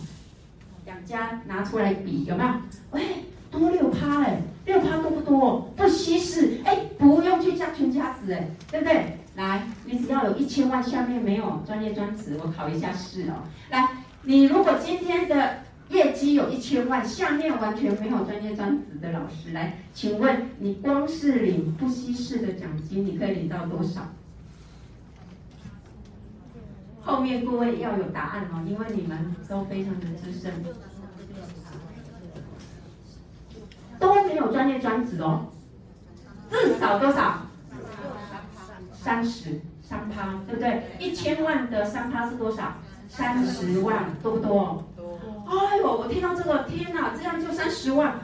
[0.86, 2.50] 两家拿出来比有没有？
[2.90, 5.70] 喂，多六趴哎，六趴多不多？
[5.76, 9.18] 不稀释哎，不用去加全家子哎，对不对？
[9.36, 13.44] 来，你只要有一千万，下面没有专业专职，我考一下试哦。
[13.70, 13.88] 来，
[14.22, 15.58] 你如果今天的
[15.90, 24.02] 业绩有一千万，下面完全没有专业专职的老师，来，请问你光是领不稀释的奖金，你可以领到多少？
[27.02, 30.52] 后面各位要有答案哦，因为你们都非常的资深，
[33.98, 35.46] 都没有专业专职哦，
[36.50, 37.46] 至少多少？
[38.92, 40.84] 三十三趴，对不对？
[41.00, 42.74] 一千万的三趴是多少？
[43.08, 44.84] 三十万，多不多？
[45.50, 45.66] 多。
[45.66, 48.20] 哎呦，我听到这个，天哪，这样就三十万，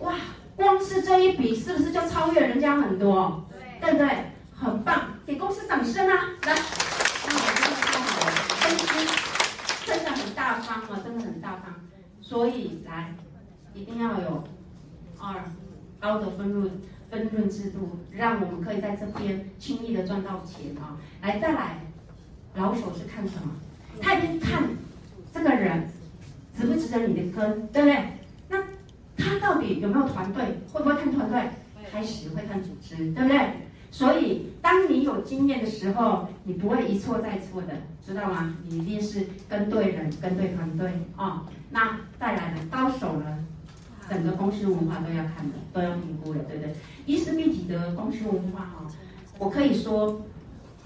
[0.00, 0.14] 哇！
[0.56, 3.44] 光是这一笔，是不是就超越人家很多？
[3.50, 4.08] 对，对不对？
[4.54, 6.14] 很棒，给公司掌声啊！
[6.46, 6.54] 来，那
[7.24, 7.98] 我们这个
[8.56, 11.74] 分析，真的很大方啊，真的很大方。
[12.20, 13.14] 所以来，
[13.74, 14.44] 一定要有
[15.18, 15.44] 二
[16.00, 16.70] 高的分润。
[17.10, 21.00] 分润制度，让我们可以在这边轻易的赚到钱啊！
[21.22, 21.80] 来，再来，
[22.54, 23.50] 老手是看什么？
[23.98, 24.64] 他已经看
[25.32, 25.88] 这个人
[26.58, 28.04] 值不值得你的跟，对不对？
[28.48, 28.58] 那
[29.16, 30.44] 他到底有没有团队？
[30.72, 31.42] 会不会看团队？
[31.90, 33.40] 开始会看组织，对不对？
[33.90, 37.68] 所以，当你有经验的时候，你不会一错再错的，
[38.04, 38.54] 知道吗？
[38.68, 41.46] 你一定是跟对人，跟对团队啊、哦！
[41.70, 42.60] 那再来呢？
[42.70, 43.44] 高手呢？
[44.10, 46.74] 整个公司文化都要看的，都要评估的，对不对？
[47.06, 48.86] 伊丝碧媞的公司文化哈，
[49.38, 50.20] 我可以说，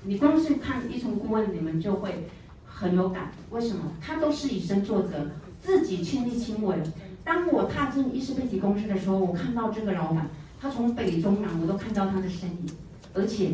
[0.04, 2.28] 你光是看一重顾问，你们就会
[2.64, 3.32] 很有感。
[3.50, 3.92] 为什么？
[4.00, 5.28] 他都是以身作则，
[5.62, 6.76] 自己亲力亲为。
[7.24, 10.28] 当我踏进伊丝碧媞公司的时候，我看到这个老板，
[10.60, 12.66] 他从北中南我都看到他的身影，
[13.14, 13.52] 而且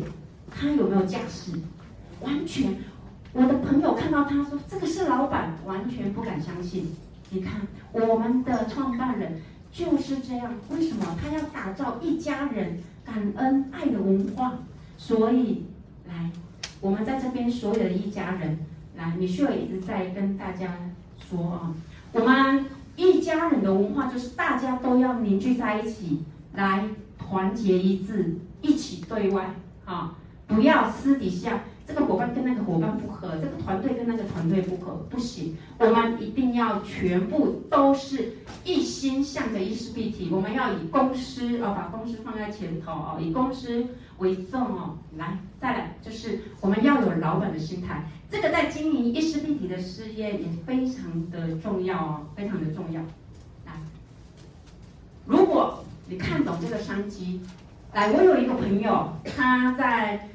[0.51, 1.53] 他有没有架势？
[2.19, 2.75] 完全，
[3.31, 6.93] 我的朋友看到他说这个是老板，完全不敢相信。
[7.29, 7.61] 你看，
[7.93, 9.39] 我们的创办人。
[9.71, 14.53] 就是这样，为什么他要打造一家人感恩爱的文化？
[14.97, 15.65] 所以，
[16.07, 16.31] 来，
[16.81, 18.57] 我们在这边所有的一家人，
[18.97, 20.75] 来，你需要一直在跟大家
[21.19, 21.75] 说啊，
[22.11, 26.85] 我们一家人的文化就是大家都要凝聚在一起，来
[27.17, 30.15] 团结一致，一起对外，啊，
[30.47, 31.61] 不要私底下。
[31.89, 35.57] 这个伙伴跟那个伙伴不合，这个团队跟那个团队不合，不行。
[35.79, 43.83] 我们一定要全部都是一心向着伊丝碧媞，我们要以公司哦，把公司放在前头哦，以公司
[44.19, 44.99] 为重哦。
[45.17, 53.01] 来，再来就是我们要有老板的心态，这个在经营伊丝碧媞的事业也非常的重要哦，非常的重要。
[53.65, 53.73] 来，
[55.25, 57.41] 如果你看懂这个商机，
[57.95, 60.29] 来，我有一个朋友，他在。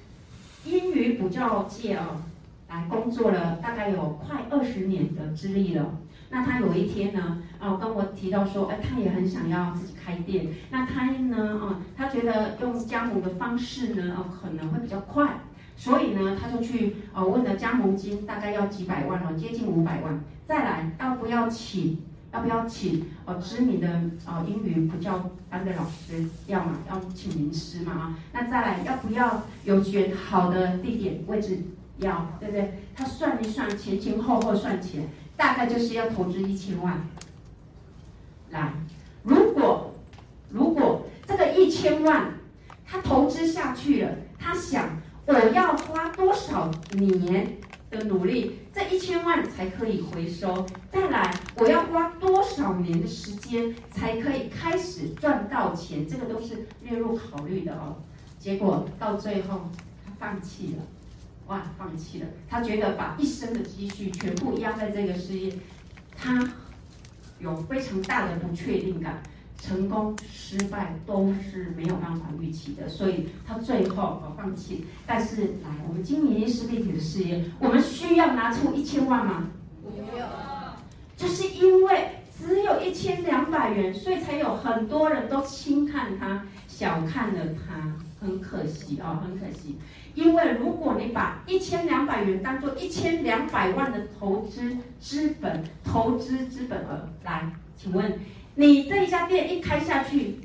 [0.67, 2.23] 英语补教界哦，
[2.71, 5.99] 来工作了大概有快二十年的资历了。
[6.31, 10.47] 那他有一天呢，哦，跟我提到说，哎，他也很想要自己开店。
[10.71, 15.41] 那他呢，哦，他觉得用加盟的方式呢，哦，可能会比较快。
[15.77, 20.19] 所以呢，他就去哦问了加盟金，大概要几百万哦，接近五百万。
[20.47, 21.99] 再来，要不要请？
[22.35, 23.89] 要不要请哦知名的
[24.27, 26.29] 哦英语补教班的老师？
[26.49, 28.19] 要嘛，要请名师嘛啊？
[28.33, 31.61] 那再来要不要有选好的地点位置？
[31.99, 32.75] 要，对不对？
[32.97, 35.05] 他算一算，前前后后算起来，
[35.37, 36.99] 大概就是要投资一千万。
[38.51, 38.73] 来，
[39.23, 39.95] 如果
[40.51, 42.35] 如果这个一千万
[42.85, 44.89] 他投资下去了，他想
[45.27, 47.59] 我要花多少年？
[47.95, 50.67] 的努力，这一千万才可以回收。
[50.91, 56.07] 再来，我要花多少年的时间才可以开始赚到钱？
[56.09, 57.97] 这个都是列入考虑的哦。
[58.39, 59.71] 结果到最后，
[60.05, 60.83] 他放弃了，
[61.47, 62.27] 哇，放弃了。
[62.49, 65.53] 他觉得把一生的积蓄全部压在这个事业，
[66.17, 66.53] 他
[67.39, 69.23] 有非常大的不确定感。
[69.61, 74.87] 成功失败都是没有办法预期的，所以他最后哦放弃。
[75.07, 79.49] 但是来，我们经营伊丝碧媞的事业，我们需要拿出一千万吗？
[79.83, 80.27] 不用。
[81.17, 89.79] 就是因为只有一千两百元，所以才有很多人都轻看他，小看了他，很可惜哦，很可惜。
[90.15, 98.19] 因为如果你把一千两百元当做一千两百万的投资资本、投资资本额来，请问
[98.57, 100.37] 你这一家店一开下去，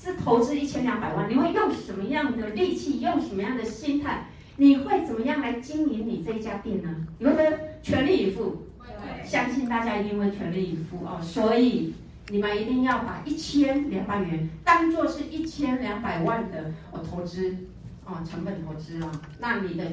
[0.00, 4.28] 是投资一千两百万，你会用什么样的力气，用什么样的心态？
[4.56, 6.88] 你会怎么样来经营你这一家店呢？
[7.18, 8.66] 你会不会全力以赴？
[8.78, 8.86] 会。
[9.24, 11.20] 相信大家一定会全力以赴哦。
[11.20, 11.94] 所以
[12.28, 17.56] 你们一定要把一千两百元当做是一千两百万的哦投资
[18.04, 19.84] 哦成本投资啊，那你的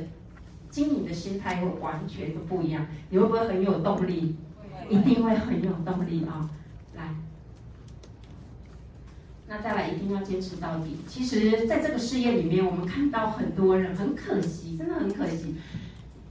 [0.70, 2.86] 经营的心态会完全都不一样。
[3.10, 4.36] 你会不会很有动力？
[4.90, 6.44] 一定会很有动力啊！
[6.44, 6.59] 来。
[9.52, 10.98] 那再来一定要坚持到底。
[11.08, 15.56] 其实，在这个事业里面，我们看到很多人很可惜，真的很可惜。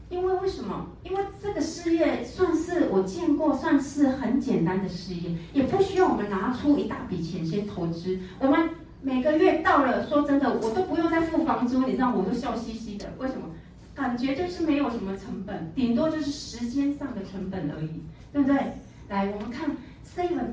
[0.09, 0.87] 因为为什么？
[1.03, 8.21] 因为这个事业算是我见过，算是很简单的事业，也不需要我们拿出一大笔钱先投资。
[8.39, 8.71] 我们
[9.03, 13.13] 每个月到了，说真的，我都不用再付房租，你知道，我都笑嘻嘻的。
[13.19, 13.51] 为什么？
[13.97, 18.01] 感觉就是没有什么成本，顶多就是时间上的成本而已，
[18.33, 18.57] 对不对？
[19.09, 20.53] 来，我们看 Seven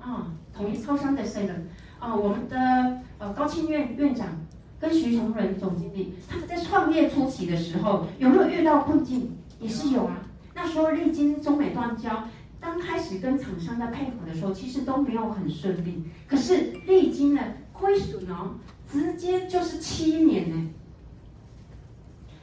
[0.00, 1.66] 啊，统一超商的 Seven。
[1.98, 4.28] 啊，我们的呃高庆院院长
[4.80, 9.36] 跟徐崇仁总经理，他们在创业初期的时候有没有遇到困境？
[9.60, 10.18] 也是有啊。
[10.54, 12.28] 那时候历经中美断交，
[12.60, 16.04] 刚开始跟厂商在配合的时候，其实都没有很顺利。
[16.26, 17.42] 可是历经了
[17.72, 18.54] 亏损哦，
[18.90, 20.70] 直接就是七年呢，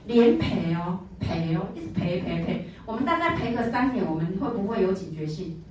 [0.06, 2.70] 连赔哦，赔哦，一直赔赔赔。
[2.86, 5.62] 我们大概赔个三年，我们会不会有警觉性？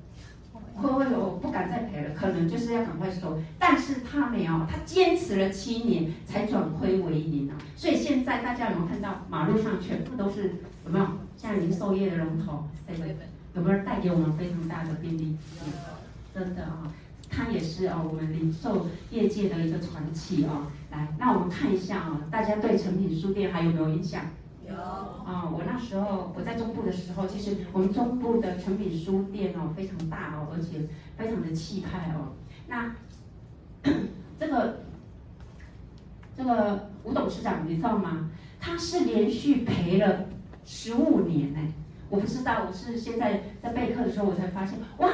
[0.76, 2.14] 会不会我不敢再赔了？
[2.14, 7.56] 可能就是要赶快收，但是他没有，他坚持了七年才转亏为盈啊！
[7.76, 11.06] 所以现在大家有没有看到马路上全部都是有没有
[11.36, 12.64] 像零售业的龙头？
[13.54, 15.36] 有没有带给我们非常大的便利？
[16.34, 16.90] 真的啊，
[17.30, 20.66] 他也是啊，我们零售业界的一个传奇啊！
[20.90, 24.22] 来，那我们看一下啊，大家对诚品书店还有没有印象？
[24.68, 30.80] 有啊，我那时候我在中部的时候，其实我们中部的诚品书店哦非常大哦，而且
[31.16, 32.32] 非常的气派哦。
[32.66, 32.94] 那
[34.40, 34.80] 这个
[36.36, 38.30] 这个吴董事长你知道吗？
[38.58, 40.24] 他是连续赔了
[40.64, 41.60] 十五年呢。
[42.08, 45.10] 我不知道，我是现在在备课的时候我才发现，哇，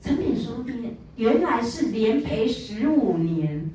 [0.00, 3.70] 诚品书店原来是连赔十五年。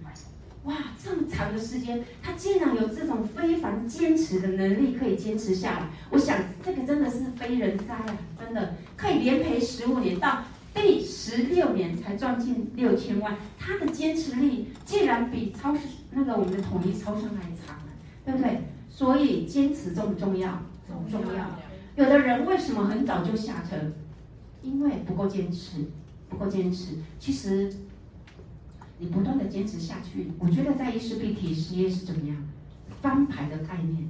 [0.66, 5.90] 哇，这么长的时间，他竟然有这种非凡坚持的能力，可以坚持下来。
[6.12, 8.18] 我想，这个真的是非人哉啊！
[8.40, 13.36] 真的可以连赔十五年，到第十六年才赚进六千万。
[13.58, 15.82] 他的坚持力竟然比超市
[16.12, 17.80] 那个我们的统一超商还长，
[18.24, 18.62] 对不对？
[18.88, 20.62] 所以坚持重不重要？
[21.10, 21.60] 重要？
[21.96, 23.76] 有的人为什么很早就下车？
[24.62, 25.86] 因为不够坚持，
[26.30, 26.98] 不够坚持。
[27.20, 27.74] 其实。
[29.02, 32.38] 你不断的坚持下去，我觉得在意识必提事业是怎么样
[33.02, 34.08] 翻牌的概念。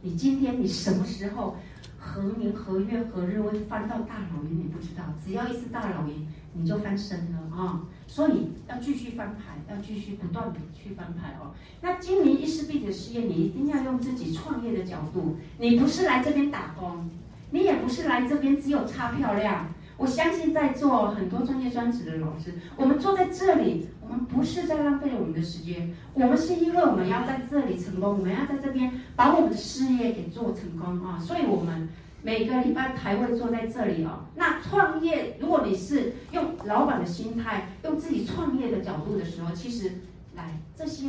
[0.00, 1.56] 你今天你什么时候
[1.98, 4.48] 何年何月何日会翻到大老爷？
[4.48, 6.14] 你不知道，只要一次大老爷，
[6.54, 11.52] 你就翻身了啊、所以要继续翻牌，要继续不断的去翻牌哦。
[11.82, 15.36] 那经营意识必提的事业，你一定要用自己创业的角度。
[15.58, 17.10] 你不是来这边打工，
[17.50, 19.66] 你也不是来这边只有擦漂亮。
[19.96, 23.86] 我相信在座很多专业专职的老师，我们坐在这里，
[24.34, 31.18] 不是在浪费我们的时间，我们是因为我们要在这里成功，我们要在这边把我们的事业给做成功啊！
[31.20, 31.88] 所以我们
[32.22, 34.24] 每个礼拜才会坐在这里哦。
[34.34, 39.92] 那创业，如果你是用老板的心态，用自己创业的角度的时候，其实
[40.34, 41.08] 来这些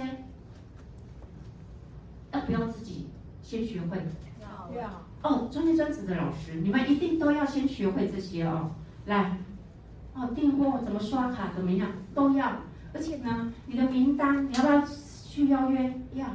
[2.32, 3.07] 要不要自己
[3.41, 3.97] 先学会？
[4.78, 5.05] 要。
[5.23, 8.71] 哦，专业专职的老师，你们一定都要先学会这些哦。
[9.07, 9.39] 来，
[10.13, 12.51] 哦，订货怎么刷卡，怎么样都要。
[12.96, 14.84] 而且呢，你的名单你要不要
[15.28, 15.93] 去邀约？
[16.14, 16.26] 要，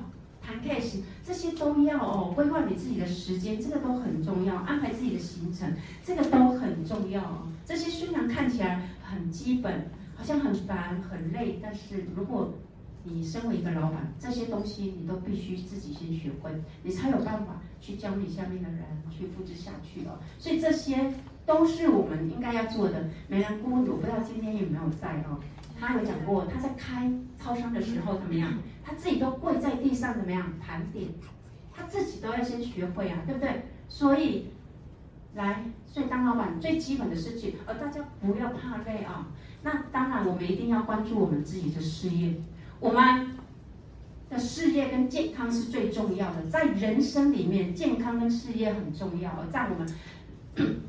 [0.42, 2.32] 谈 case 这些都要哦。
[2.34, 4.56] 规划你自己的时间，这个都很重要。
[4.56, 5.72] 安排自己的行程，
[6.04, 7.48] 这个都很重要哦。
[7.64, 12.52] 这些虽然看起来很基本，好像很烦很累，但是如果
[13.04, 16.50] 你身为一个老板，这些东西你都必须自己先学会，
[16.82, 18.80] 你才有办法去教你下面的人
[19.10, 20.18] 去复制下去哦。
[20.38, 21.14] 所以这些
[21.46, 23.08] 都是我们应该要做的。
[23.28, 25.40] 美兰顾问，我不知道今天有没有在哦。
[25.80, 27.10] 他有讲过，他在开
[27.42, 28.52] 超商的时候怎么样？
[28.84, 31.08] 他自己都跪在地上怎么样盘点？
[31.74, 33.62] 他自己都要先学会啊，对不对？
[33.88, 34.48] 所以
[35.34, 39.28] 来，所以当老板最基本的事情，呃，大家不要怕累啊。
[39.62, 42.34] 那当然，我们一定要关注我们自己的事业。
[42.78, 43.36] 我们
[44.28, 49.88] 的事业跟健康是最重要的，在人生里面，健康跟事业很重要，在我们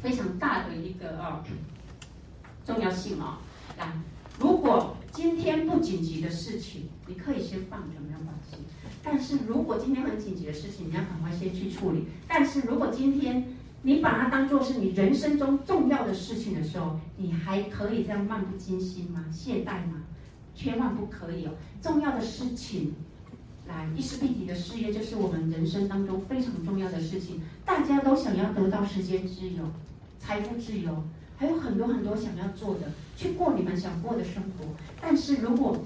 [0.00, 1.44] 非常大的一个啊
[2.64, 3.38] 重要性啊。
[3.78, 3.92] 来，
[4.38, 8.56] 如果今天不紧急的事情，你可以先放着，没有关系。
[9.02, 12.06] 但是如果今天很紧急的事情，你要赶快先去处理。
[12.26, 13.44] 但是如果今天
[13.82, 19.24] 你把它当做是你人生中重要的事情的时候，你还可以这样漫不经心吗？
[19.32, 20.02] 懈怠吗？
[20.54, 21.52] 千万不可以哦！
[21.80, 22.94] 重要的事情，
[23.68, 27.40] 来，伊丝碧媞的事业就是我们人生当中非常重要的事情。
[27.64, 29.62] 大家都想要得到时间自由、
[30.18, 31.04] 财富自由，
[31.38, 34.66] 还有很多很多想要做的，去过你们想过的生活。
[35.00, 35.78] 但是如果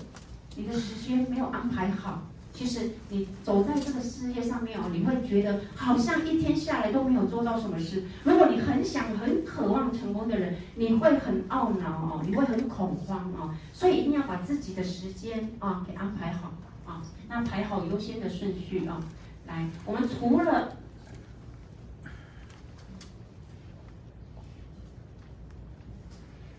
[0.56, 2.22] 你的时间没有安排好，
[2.54, 8.04] 其实你走在这个事业上面哦，你会觉得好像一天下来都没有做到什么事。
[8.24, 13.54] 如果你很想、很渴望成功的人，你会很懊恼哦，你会很恐慌哦。
[13.72, 16.52] 所以一定要把自己的时间啊给安排好
[16.86, 19.00] 啊，那排好优先的顺序啊。
[19.46, 20.76] 来，我们除了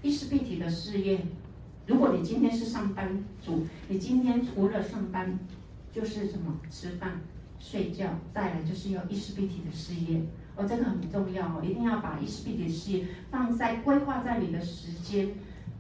[0.04, 1.18] 伊丝碧媞的事业，
[1.88, 5.40] 如果你今天是上班族，你今天除了上班，
[5.94, 7.22] 就是什么吃饭、
[7.58, 10.22] 睡觉，再来就是要伊丝碧媞的事业
[10.58, 15.30] 哦，这个很重要哦，一定要把伊丝碧媞的事业放在规划在你的时间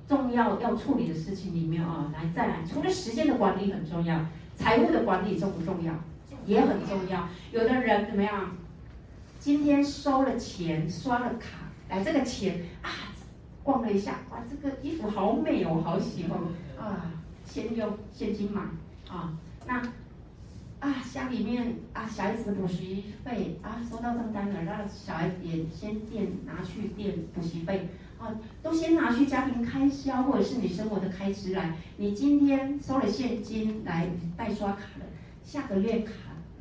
[0.07, 2.09] 重要要处理的事情里面哦。
[2.13, 5.93] 来，再来，除了时间的管理很重要，财务的管理重不重要？
[6.45, 7.27] 也很重要。
[7.51, 8.55] 有的人怎么样？
[9.37, 12.89] 今天收了钱，刷了卡，来这个钱啊，
[13.63, 16.39] 逛了一下，哇，这个衣服好美哦，好喜欢
[16.77, 17.11] 啊，
[17.45, 18.61] 先用现金买
[19.09, 19.33] 啊，
[19.65, 19.81] 那。
[20.79, 27.87] 啊，家里面啊，小孩子补习费啊，收到账单了，让小孩也先垫拿去垫补习费
[28.19, 31.77] 啊，都先拿去家庭开销或者是你生活的开支来。
[31.95, 35.05] 你今天收了现金来代刷卡了，
[35.45, 36.11] 下个月卡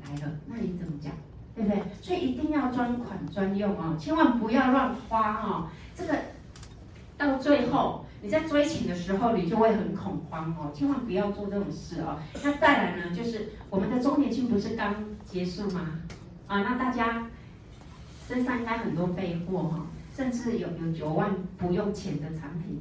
[0.05, 1.13] 来了，那你怎么讲？
[1.57, 1.83] 对不对？
[2.01, 6.17] 所以一定要专款专用啊，千万不要乱花啊，这个
[7.17, 8.05] 到最后。
[8.25, 12.21] 你在追钱的时候，你就会很恐慌哦，千万不要做这种事哦。
[12.45, 14.95] 那再来呢，就是我们的周年庆不是刚
[15.25, 15.99] 结束吗？
[16.47, 17.27] 啊，那大家
[18.29, 22.81] 身上应该很多备货哈，甚至有有九万不用钱的产品，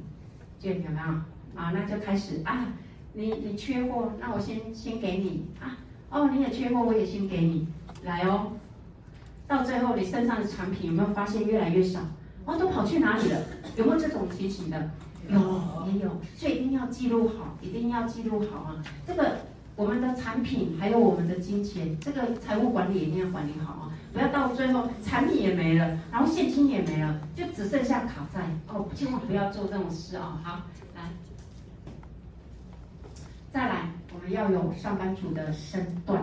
[0.60, 1.60] 就有没有？
[1.60, 2.68] 啊，那就开始啊，
[3.12, 5.76] 你你缺货，那我先先给你啊。
[6.10, 7.66] 哦，你也缺货，我也先给你，
[8.04, 8.52] 来哦。
[9.48, 11.98] 到最后，你身上的产品有没有发现越来越少？
[12.44, 13.40] 哦，都跑去哪里了？
[13.76, 14.90] 有没有这种情形的？
[15.28, 15.38] 有
[15.86, 18.82] 也有，所以一定要记录好，一定要记录好啊！
[19.06, 19.36] 这个
[19.76, 23.90] 我们的产品还有我们的金钱，这个财务管理一定要管理好啊！
[24.12, 28.86] 不要到最后产品也没了，然后现金也没了，就只剩下卡债哦！
[28.94, 30.40] 千万不要做这种事啊！
[30.42, 30.62] 好，
[30.96, 31.02] 来，
[33.52, 36.22] 再来，我们要有上班族的身段，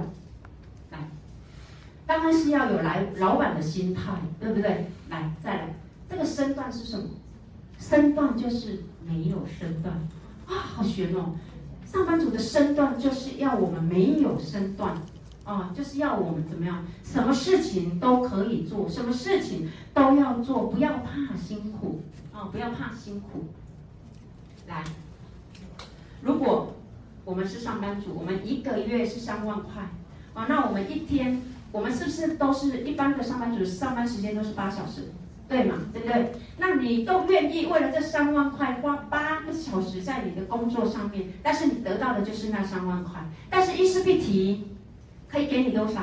[0.91, 0.99] 来，
[2.05, 4.85] 当然是要有来老板的心态，对不对？
[5.09, 5.75] 来，再来，
[6.09, 7.05] 这个身段是什么？
[7.77, 9.95] 身段就是没有身段
[10.45, 11.35] 啊，好玄哦！
[11.85, 14.95] 上班族的身段就是要我们没有身段
[15.43, 16.83] 啊，就是要我们怎么样？
[17.03, 22.01] 什么事情都可以做，什么事情都要做，不要怕辛苦
[22.33, 23.45] 啊，不要怕辛苦。
[24.67, 24.83] 来，
[26.21, 26.75] 如果
[27.23, 29.83] 我们是上班族，我们一个月是三万块
[30.33, 31.41] 啊，那我们一天，
[31.71, 33.63] 我们是不是都是一般的上班族？
[33.63, 35.13] 上班时间都是八小时？
[35.49, 36.31] 对嘛，对不对？
[36.59, 43.19] 那你都愿意为了这三万块花八个小时在你的工作上面，但是你得到的就是那三万块。
[43.49, 44.63] 但是伊丝碧媞
[45.27, 46.01] 可以给你多少？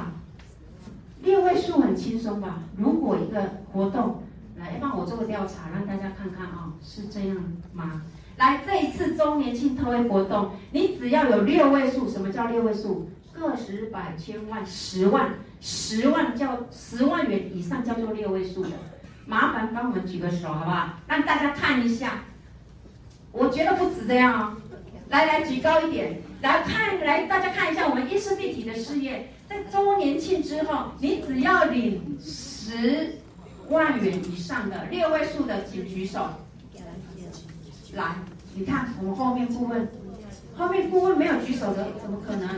[1.23, 2.59] 六位数很轻松吧？
[2.77, 3.41] 如果一个
[3.73, 4.23] 活动
[4.57, 7.37] 来帮我做个调查，让大家看看啊、是这样
[7.73, 8.03] 吗？
[8.39, 13.09] 来，这一次周年庆特惠活动，你只要有六位数，什么叫六位数？
[13.33, 18.71] 个十百千万十万十万叫十万元以上叫做六位数的。
[19.27, 20.89] 麻烦帮我们举个手，好不好？
[21.09, 22.22] 让大家看一下。
[23.33, 24.57] 我觉得不止这样哦。
[25.09, 33.18] 来来，举高一点，来看，来大家看一下我们一生必体的事业，在周年庆之后，你只要领十
[33.68, 36.29] 万元以上的六位数的，请举手。
[37.95, 38.16] 来，
[38.55, 39.89] 你看我们后面顾问，
[40.57, 42.49] 后面顾问没有举手的，怎么可能？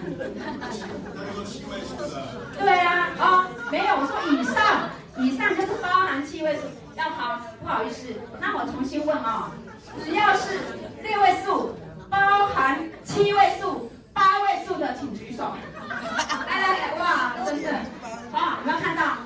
[2.59, 4.91] 对啊，哦，没有，我说以上。
[5.21, 6.61] 以上就是包含七位数，
[6.95, 8.07] 要好，不好意思，
[8.41, 10.61] 那我重新问啊、哦，只要是
[11.03, 11.75] 六位数，
[12.09, 15.57] 包含七位数、八位数的，请举手。
[16.47, 17.73] 来来来，哇，真的，
[18.31, 19.17] 好，有没有看到？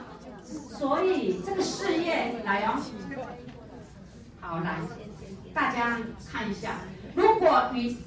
[0.71, 2.81] 所以这个事业来哦，
[4.41, 4.77] 好来，
[5.53, 5.99] 大家
[6.31, 6.71] 看一下，
[7.15, 7.99] 如果你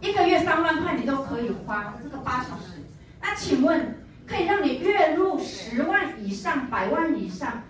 [0.00, 2.80] 一个月三万块，你都可以花这个八小时，
[3.20, 3.98] 那请问？
[4.24, 7.62] 可以让你月入十万以上、百万以上，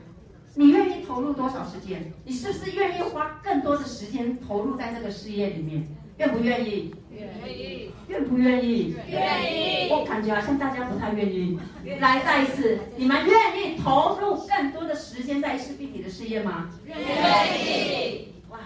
[0.54, 2.12] 你愿意投入多少时间？
[2.24, 5.86] 你是不是愿意花更多的时间投入在这个事业里面？
[6.18, 6.94] 愿不愿意？
[7.10, 7.90] 愿意。
[8.08, 8.94] 愿不愿意？
[9.08, 9.90] 愿意。
[9.90, 11.58] 我感觉好像大家不太愿意。
[11.98, 16.68] 来，再一次，你们愿意投入更多的时间在伊丝碧媞的事业吗？
[16.84, 18.34] 愿意。
[18.50, 18.58] 哇，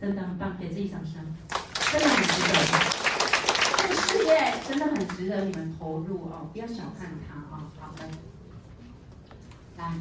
[0.00, 1.14] 真的很棒，给自己掌声，
[1.90, 2.54] 真的很值得。
[3.82, 7.54] 这个事业真的很值得你们投入哦，不要小看它啊、哦。
[7.80, 8.04] 好的，
[9.76, 9.92] 来，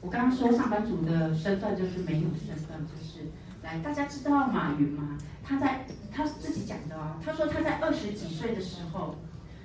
[0.00, 3.28] 我刚刚说上班族的身份就是没有身份，就是
[3.62, 5.18] 来，大家知道马云吗？
[5.42, 9.16] 他在他自己讲的哦，他说他在二十几岁的时候，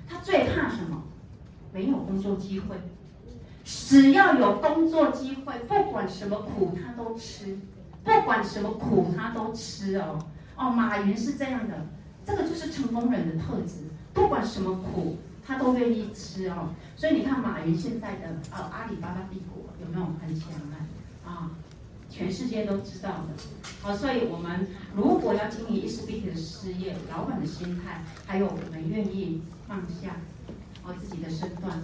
[0.08, 1.02] 他最怕什么？
[1.72, 2.76] 没有工作机会。
[3.64, 7.58] 只要有工作机会，不管什么苦他都吃，
[8.04, 10.18] 不管什么苦他都吃哦。
[10.56, 11.74] 哦，马云是这样的，
[12.24, 16.68] 这个就是成功人的特质，不管什么苦他都愿意吃哦。
[16.96, 20.76] 所以你看马云现在的哦，阿里巴巴帝国有没有很强啊？
[21.24, 21.50] 啊。
[22.08, 23.34] 全世界都知道的，
[23.82, 30.16] 好，所以我们如果要经营伊丝碧媞的事业，老板的心态，还有我们愿意放下
[30.82, 31.78] 哦自己的身段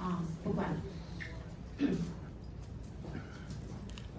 [0.00, 0.70] 啊，不管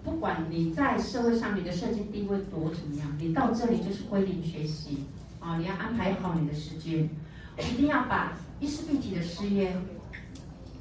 [0.01, 5.03] 不管你在社会上你的社经地位多怎么样，你到这里就是归零学习
[5.41, 7.09] 啊，你要安排好你的时间，
[7.57, 8.31] 一定要把
[8.61, 9.75] 伊丝碧媞的事业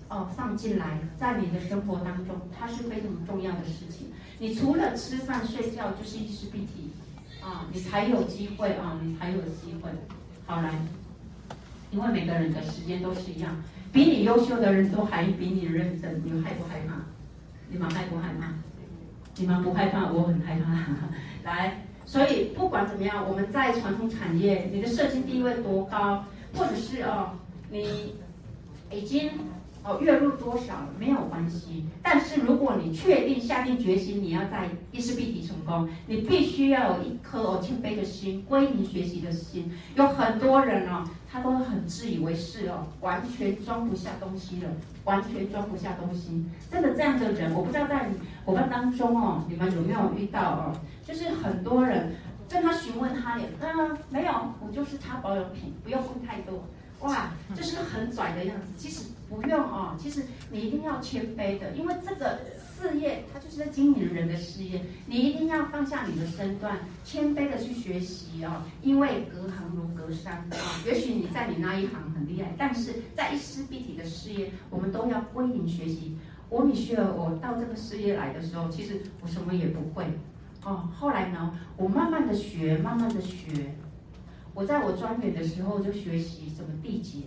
[0.09, 4.09] 哦放进来，在你的生活当中，它是非常重要的事情。
[4.39, 6.91] 你除了吃饭睡觉就是衣食必提，
[7.43, 9.91] 啊，你才有机会啊，你才有机会。
[10.47, 10.73] 好来，
[11.91, 13.55] 因为每个人的时间都是一样，
[13.93, 16.95] 比你优秀的人都还比你认真，你害不害怕？
[17.69, 18.55] 你们害不害怕？
[19.37, 20.73] 你们不害怕，我很害怕。
[21.45, 27.33] 来，所以不管怎么样，我们在传统产业，你的社经地位多高，或者是哦，
[27.71, 28.15] 你
[28.91, 29.31] 已经。
[29.85, 39.73] 哦，月入多少没有关系，但是如果你确定下定决心，你要在伊丝碧媞成功，你必须要有一颗哦谦卑的心，归零学习的心。
[39.95, 44.71] 有很多人哦，他都很自以为是哦，完全装不下东西了，
[45.05, 46.45] 完全装不下东西。
[46.71, 48.11] 真的这样的人，我不知道在
[48.45, 50.77] 伙伴当中哦，你们有没有遇到哦？
[51.07, 52.17] 就是很多人
[52.49, 56.65] 跟他询问他也，嗯，没有，我就是擦保养品，不用问太多。
[57.01, 58.73] 哇，就是很拽的样子。
[58.77, 68.63] 其实不用哦，其实你一定要谦卑的，因为这个事业它就是在经营人的事业，你一定要放下你的身段，谦卑的去学习哦。
[68.83, 70.57] 因为隔行如隔山啊，
[70.87, 76.17] 也许你在你那一行很厉害，但是在一丝碧媞的事业，我们都要归零学习。
[76.49, 80.07] 我米歇尔，我到这个事业来的时候，其实我什么也不会
[80.65, 80.89] 哦。
[80.99, 83.75] 后来呢，我慢慢的学，慢慢的学。
[84.55, 87.19] 我在我专员的时候就学习怎么缔结，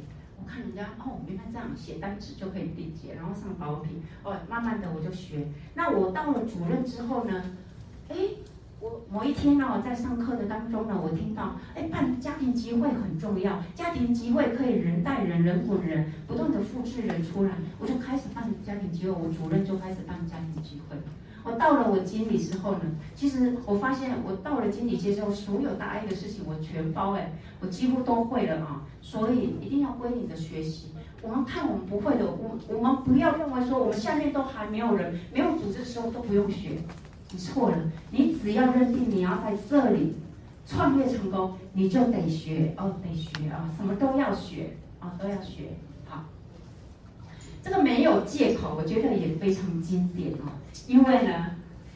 [0.52, 5.48] 看人家哦，原来这样写单子就可以理解，然后上保品哦，慢慢的我就学。
[5.76, 7.42] 那我到了主任之后呢，
[8.10, 8.16] 哎，
[8.82, 20.98] 我某一天呢，在上课的当中呢，我听到哎，办家庭集会很重要，家庭集会可以人带人，人滚人，不断的复制人出来，我就开始办家庭集会，我主任就开始办家庭集会。
[21.44, 22.82] 我到了我经理之后呢，
[23.16, 30.90] 其实我发现我到了经理阶之后，所有大 A 的事情我全包哎，我几乎都会了啊，所以一定要归你的学习。
[31.24, 36.78] 我们看我们不会的，我我们不要认为说我们下面都还没有人，没有组织的时候都不用学，
[37.32, 37.78] 你错了。
[38.10, 40.16] 你只要认定你要在这里
[40.66, 45.70] 创业成功，你就得学哦，得学啊，什么都要学啊，都要学。
[48.12, 50.52] 有借口，我觉得也非常经典哦。
[50.88, 51.52] 因为呢，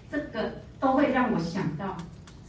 [0.09, 1.97] 这个都会让我想到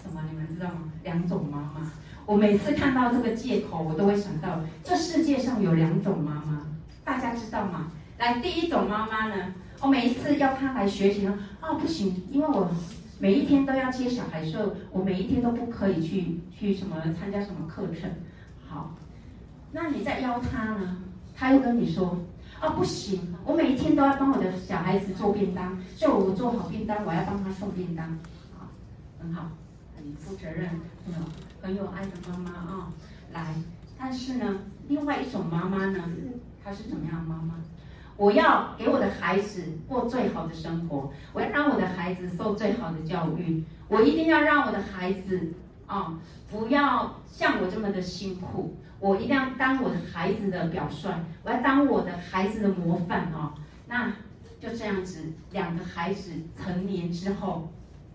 [0.02, 0.22] 什么？
[0.30, 0.92] 你们知道吗？
[1.02, 1.90] 两种妈妈。
[2.24, 6.66] 我每次看到这个借口，我都会想到这世界上有两种妈妈，
[7.04, 7.92] 大家知道吗？
[8.18, 12.68] 来，第一种妈妈呢，我每一次要她来学习呢，啊，不行，因为我
[13.18, 18.10] 每一天都要接小孩，所以我每一天都不可以去去什么参加什么课程。
[18.68, 18.94] 好，
[19.72, 20.96] 那你再邀她呢，
[21.34, 22.18] 她又跟你说。
[22.60, 23.20] 啊，不行！
[23.44, 28.06] 我每一天都要帮我的小孩子做便当，就我做好便当，我要帮他送便当，
[28.58, 28.66] 好，
[29.20, 29.50] 很好，
[29.96, 30.70] 很负责任，
[31.04, 31.20] 很有
[31.60, 32.92] 很有爱的妈妈啊。
[33.32, 33.54] 来，
[33.98, 36.02] 但是呢，另外一种妈妈呢，
[36.64, 37.54] 她是怎么样妈妈？
[38.16, 45.52] 我要给我的孩子过最好的生活，我要让我的孩子受最好的教育，我一定要让我的孩子
[45.86, 46.18] 啊，
[46.50, 48.74] 不要像我这么的辛苦。
[48.98, 53.52] 我一定要当我的孩子的表率，我要当我的孩子的模范哦。
[53.86, 54.12] 那
[54.58, 57.70] 就这样子，两个孩子成年之后，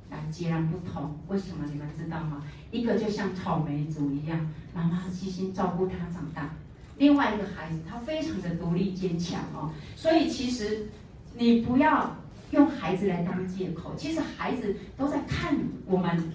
[0.10, 1.16] 啊，截然不同。
[1.28, 2.44] 为什么你们知道吗？
[2.72, 6.50] 一个就像草莓族一样，妈妈细心照顾他长大；
[6.98, 9.72] 另外一个孩子，他非常的独立坚强哦。
[9.96, 10.88] 所以其实
[11.36, 12.16] 你不要
[12.50, 15.56] 用孩子来当借口，其实孩子都在看
[15.86, 16.34] 我们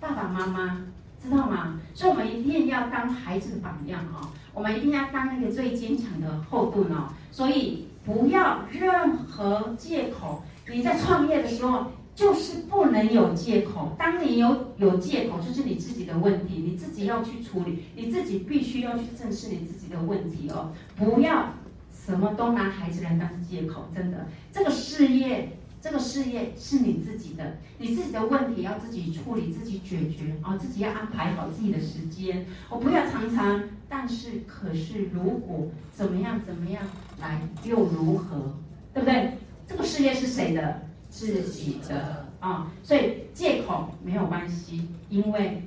[0.00, 0.80] 爸爸妈妈。
[1.28, 1.80] 知道吗？
[1.94, 7.08] 所以，我们一定要当孩子的榜样哦，我们一定要当那个最坚强的后盾哦。
[7.30, 10.42] 所以，不要任何借口。
[10.70, 13.94] 你在创业的时候，就是不能有借口。
[13.98, 20.72] 当你有有借口，就是你自己的问题，你自己要去处理，你自己必须要去正视你自己的问题哦。
[20.96, 21.54] 不要
[21.92, 25.55] 什么都拿孩子来当借口，真的，这个事业。
[25.86, 32.44] 这个事业是你自己的，你自己的问题要自己处理、自己解决啊，自己要安排好自己的时间。
[32.68, 36.82] 我不要常常，但是可是如果怎么样怎么样
[37.20, 38.56] 来又如何，
[38.92, 39.34] 对不对？
[39.64, 40.82] 这个事业是谁的？
[41.08, 45.62] 自己的啊，所以借口没有关系，因为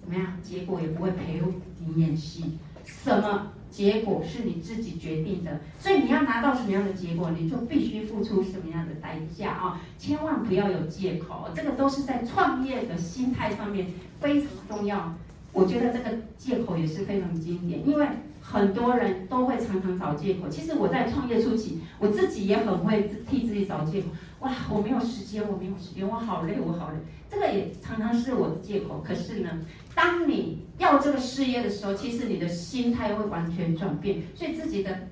[0.00, 1.42] 怎么样，结果也不会陪
[1.80, 2.58] 你演戏。
[2.84, 3.50] 什么？
[3.74, 9.80] 结果是你自己决定的，所以你要拿到什么样的结果，你就必须付出什么样的代价啊！
[9.98, 13.88] 千万不要有借口，这个都是在创业的心态上面
[14.20, 15.16] 非常重要。
[15.52, 18.06] 我觉得这个借口也是非常经典，因为
[18.40, 20.48] 很多人都会常常找借口。
[20.48, 24.06] 其实我在创业初期，我自己也很会替自己找借口。
[24.44, 26.98] 哇，我没有时间，我没有时间，我好累，我好累。
[27.30, 29.02] 这个也常常是我的借口。
[29.02, 29.48] 可是呢，
[29.94, 34.20] 当你要这个事业的时候，其实你的心态会完全转变。
[34.34, 35.08] 所以自己的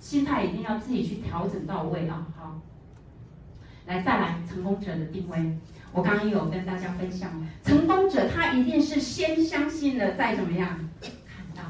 [0.00, 2.26] 心态一定要自己去调整到位啊！
[2.34, 2.58] 好，
[3.86, 5.38] 来再来成功者的定位。
[5.92, 7.30] 我刚刚有跟大家分享，
[7.62, 11.62] 成功者他一定是先相信了，再怎么样看到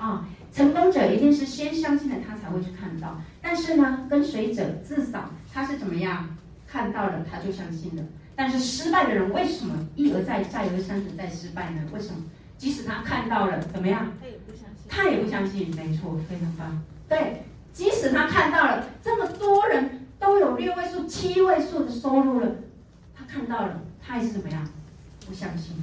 [0.00, 0.28] 啊。
[0.52, 3.20] 成功者一定是先相信了，他才会去看到。
[3.42, 6.36] 但是呢，跟随者至少他是怎么样？
[6.68, 8.02] 看到了他就相信了，
[8.34, 11.80] 但是失败的人为什么一而再、再而三的再失败呢？
[11.94, 12.24] 为什么？
[12.58, 14.12] 即使他看到了，怎么样？
[14.20, 14.86] 他也不相信。
[14.86, 16.82] 他也不相信，没错，非常棒。
[17.08, 22.56] 对，即使他看到了这么多人都有六位数、七位数的收入了，
[23.14, 24.62] 他看到了，他还是怎么样？
[25.26, 25.74] 不相信。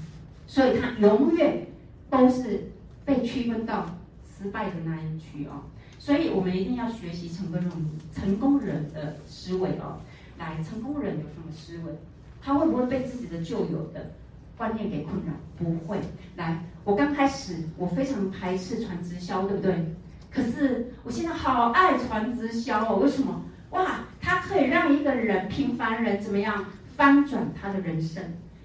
[0.46, 1.66] 所以他永远
[2.12, 2.70] 都是
[3.06, 3.98] 被区分到
[4.38, 5.64] 失败的那一区哦。
[6.04, 7.72] 所以我们一定要学习成功人、
[8.14, 10.02] 成功人的思维哦。
[10.38, 11.94] 来，成功人有什么思维？
[12.42, 14.12] 他会不会被自己的旧有的
[14.58, 15.32] 观念给困扰？
[15.58, 15.98] 不会。
[16.36, 19.96] 来，我刚开始我非常排斥传直销，对不对？
[20.30, 22.98] 可是我现在好爱传直销哦。
[22.98, 23.42] 为什么？
[23.70, 26.66] 哇，它可以让一个人平凡人怎么样
[26.98, 28.22] 翻转他的人生？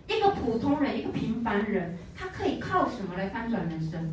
[0.09, 4.13] 一个普通人，一个平凡人，他可以靠什么来翻转人生？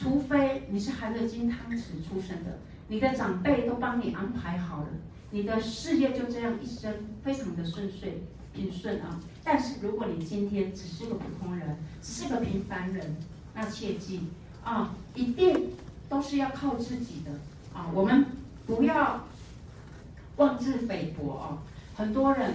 [0.00, 4.88] 除非你是含着金汤匙出生的，你的长辈都帮你安排好了。
[5.30, 8.22] 你的事业就这样一生非常的顺遂
[8.54, 9.20] 平顺啊！
[9.44, 13.16] 但是如果你今天只是个普通人，只是个平凡人，
[13.54, 14.22] 那切记
[14.64, 15.70] 啊，一定
[16.08, 17.32] 都是要靠自己的
[17.76, 17.90] 啊！
[17.92, 18.24] 我们
[18.66, 19.26] 不要
[20.36, 21.58] 妄自菲薄啊！
[21.96, 22.54] 很多人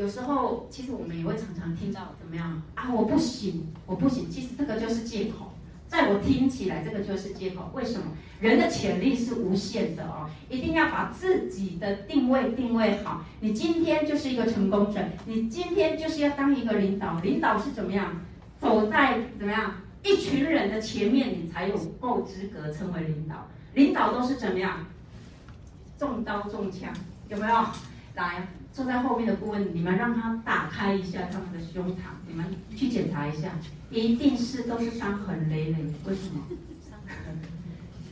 [0.00, 2.90] 有时候其实我们也会常常听到怎么样啊？
[2.90, 5.52] 我不行，我不行，其实这个就是借口。
[5.88, 7.70] 在我听起来，这个就是借口。
[7.74, 8.06] 为什么？
[8.40, 13.26] 人的潜力是无限的哦，一定要把自己的定位定位好。
[13.40, 17.18] 你今天就是一个成功者，你今天就是要当一个领导。
[17.20, 18.22] 领导是怎么样？
[18.58, 23.46] 走在怎么样一群人的前面，你才有够资格称为领导。
[23.74, 24.86] 领导都是怎么样？
[25.98, 26.90] 中刀中枪，
[27.28, 27.66] 有没有？
[28.14, 28.48] 来。
[28.72, 32.46] 坐在后面的顾问，你们让他打开一下他们的胸膛，你们
[32.76, 33.50] 去检查一下，
[33.90, 35.76] 一定是都是伤痕累累。
[36.06, 36.44] 为什么？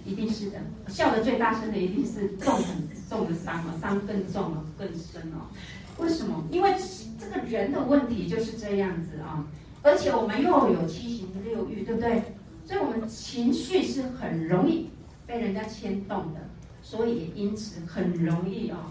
[0.04, 0.58] 一定是的。
[0.88, 5.50] 笑得最大声的一定是重很重的伤了，伤更重了，更深了。
[5.98, 6.44] 为什么？
[6.50, 6.74] 因为
[7.18, 9.46] 这个人的问题就是这样子啊。
[9.82, 12.22] 而且我们又有七情六欲，对不对？
[12.64, 14.90] 所以我们情绪是很容易
[15.26, 16.40] 被人家牵动的，
[16.82, 18.90] 所以也因此很容易啊。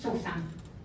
[0.00, 0.34] 受伤，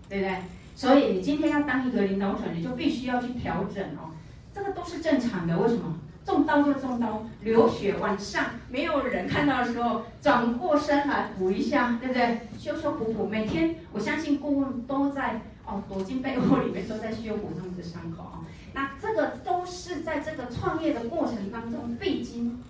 [0.08, 0.36] 对不对？
[0.74, 4.10] 所以你今天要当一个领导者，你就必须要去调整哦。
[4.54, 5.56] 这个都是正常的。
[5.58, 5.98] 为什么？
[6.24, 12.42] 中刀就中刀，流血往上，没有人看到的时候，转过身来补一下，对不对？
[12.58, 18.46] 修修补补，每天我相信顾问都在哦，躲进被窝里面都在修补他们的伤口啊。
[18.72, 22.62] 那这个都是在这个创业的过程当中必经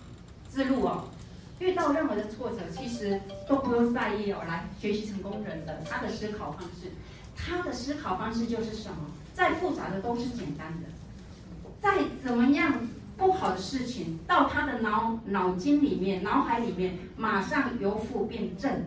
[0.50, 1.04] 之路哦。
[1.62, 4.42] 遇到任何的挫折，其实都不用在意哦。
[4.48, 6.90] 来学习成功人的他的思考方式，
[7.36, 8.96] 他的思考方式就是什么？
[9.32, 10.88] 再复杂的都是简单的，
[11.80, 18.84] 再怎么样不好的事情，到他的脑脑筋里面、脑海里面，马上由负变正，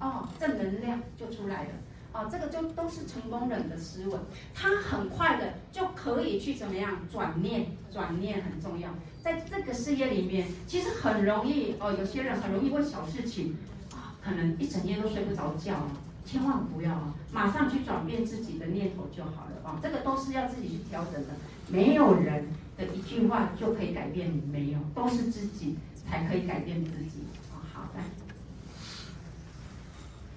[0.00, 1.70] 哦，正能量就出来了。
[2.14, 4.16] 哦，这个就都是成功人的思维，
[4.54, 7.66] 他很快的就可以去怎么样转念？
[7.92, 8.88] 转念很重要，
[9.20, 11.92] 在这个事业里面，其实很容易哦。
[11.92, 13.56] 有些人很容易为小事情
[13.92, 15.88] 啊，可能一整夜都睡不着觉，
[16.24, 21.34] 千万不要啊，马上去转变自己的念头就好了啊，这个都是要自己去调整的，
[21.68, 22.46] 没有人
[22.76, 27.62] 的一句话就可以改变你，没有，都是自己才可以改变自己啊。
[27.72, 28.04] 好，来，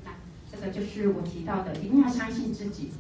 [0.05, 0.11] 来，
[0.60, 2.91] 这个就是我提到的，一定要相信自己。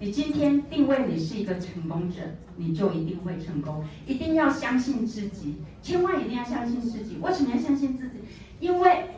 [0.00, 2.16] 你今天定位你是一个成功者，
[2.56, 3.84] 你就一定会成功。
[4.06, 7.18] 一定要相信自己，千万一定要相信自己。
[7.20, 8.14] 为什么要相信自己？
[8.60, 9.10] 因为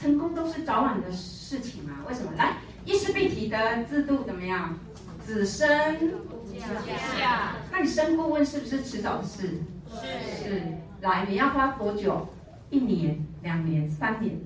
[0.00, 2.04] 成功都是早晚的事情啊。
[2.08, 2.32] 为什么？
[2.36, 4.78] 来，伊丝碧媞的制度怎么样？
[5.22, 5.68] 子生
[7.18, 7.56] 下。
[7.70, 9.60] 那你升顾问是不是迟早的事？
[9.90, 10.48] 是。
[10.48, 10.62] 是。
[11.02, 12.28] 来，你要花多久？
[12.70, 14.40] 一年、两年、三年、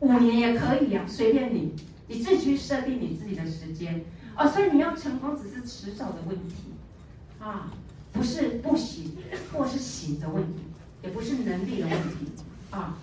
[0.00, 1.74] 五年也可以啊，随便你，
[2.06, 4.04] 你自己去设定你自己的时间。
[4.36, 6.74] 哦，所以你要成功只是迟早的问题，
[7.38, 7.70] 啊，
[8.12, 9.16] 不是不行
[9.52, 10.62] 或是行的问题，
[11.02, 12.32] 也不是能力的问题，
[12.70, 12.98] 啊，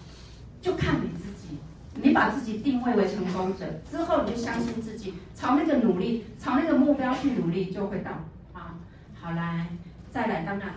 [0.62, 1.58] 就看你自己。
[1.94, 8.12] 你把自己定位为成功者之后，你就相信自己，朝那个努力，朝那个目标去努力，就会到。
[8.54, 8.76] 啊，
[9.20, 9.68] 好来，
[10.10, 10.76] 再来，当然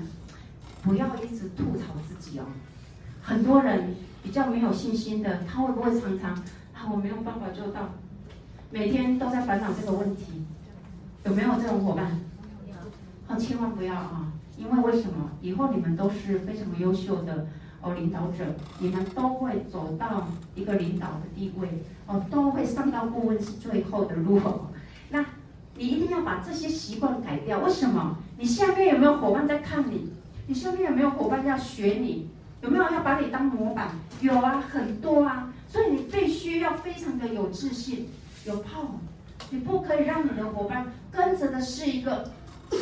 [0.82, 2.44] 不要一直吐槽自己哦。
[3.22, 6.32] 很多人比较没有信心的，他会不会常常
[6.74, 7.90] 啊，我没有办法做到？
[8.74, 10.42] 每天都在烦恼这个问题，
[11.24, 12.10] 有没有这种伙伴？
[13.28, 14.32] 哦，千万不要啊！
[14.58, 15.30] 因为为什么？
[15.40, 17.46] 以后你们都是非常优秀的
[17.80, 18.44] 哦领导者，
[18.80, 24.40] 你们都会走到一个领导的地位哦，都会上到顾问是最后的路。
[25.10, 25.24] 那
[25.76, 27.60] 你一定要把这些习惯改掉。
[27.60, 28.16] 为什么？
[28.38, 30.10] 你下面有没有伙伴在看你？
[30.48, 32.28] 你下面有没有伙伴要学你？
[32.60, 33.90] 有没有要把你当模板？
[34.20, 35.53] 有啊，很多啊。
[35.74, 38.08] 所以你必须要非常的有自信。
[38.46, 39.00] 有 power，，
[39.50, 42.30] 你不可以让你的伙伴跟着的是一个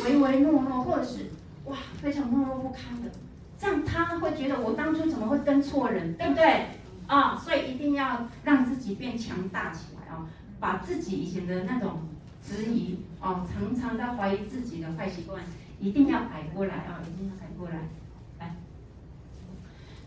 [0.05, 1.31] 唯唯诺诺，或者是
[1.65, 3.09] 哇非常懦弱不堪的，
[3.57, 6.65] 这样他会觉得我当初怎么会跟错人，对不对？
[7.07, 10.27] 啊，所以一定要让自己变强大起来啊，
[10.59, 12.01] 把自己以前的那种
[12.45, 15.41] 质疑啊，常常在怀疑自己的坏习惯，
[15.79, 17.75] 一定要改过来啊，一定要改过来。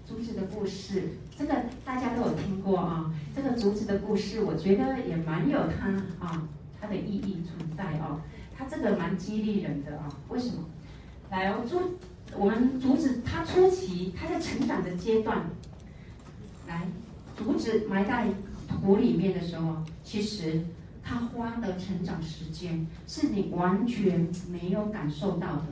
[0.08, 1.02] 竹子的故事，
[1.36, 1.52] 这个
[1.84, 3.12] 大家都有听过啊。
[3.34, 5.88] 这个竹子的故事，我觉得也蛮有它
[6.24, 6.48] 啊，
[6.80, 8.20] 它的意义存在哦。
[8.56, 10.08] 它这个蛮激励人的啊。
[10.28, 10.64] 为什么？
[11.28, 11.98] 来哦，竹，
[12.38, 15.44] 我们竹子它初期它在成长的阶段，
[16.68, 16.86] 来，
[17.36, 18.28] 竹子埋在
[18.68, 20.62] 土里面的时候，其实
[21.02, 25.64] 它花的成长时间是你完全没有感受到的。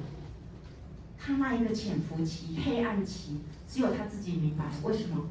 [1.17, 3.39] 它那一个潜伏期、黑暗期。
[3.75, 5.27] 只有他自己明白为什么，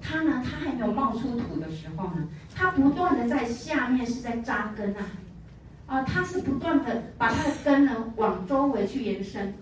[0.00, 0.42] 他呢？
[0.42, 5.04] 他还没有冒出土的时候呢，他不断的在下面是在扎根啊，
[5.84, 9.52] 啊，他是不断的把他的根呢往周围去延伸，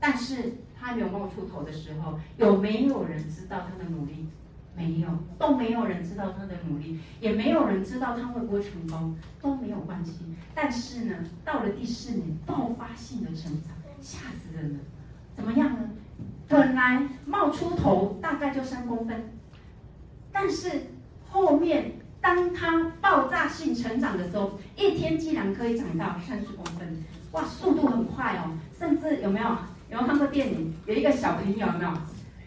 [0.00, 4.26] 但是他还没有冒出头的时候，有没有人知道他的努力？
[4.74, 5.08] 没有，
[5.38, 10.14] 都没有人知道他的努力，也没有人知道他会不会成功，都没有关系。
[10.52, 11.14] 但是呢，
[11.44, 14.80] 到了第四年，爆发性的成长，吓死人了，
[15.36, 15.90] 怎么样呢？
[16.48, 19.32] 本来冒出头大概就三公分，
[20.32, 20.70] 但是
[21.28, 21.92] 后面
[22.22, 28.56] 当它爆炸性成长的时候，一天竟然可以长到三十公分，哇，速度很快哦！
[28.78, 29.46] 甚至有没有
[29.90, 30.74] 有没有看过电影？
[30.86, 31.92] 有一个小朋友有没有？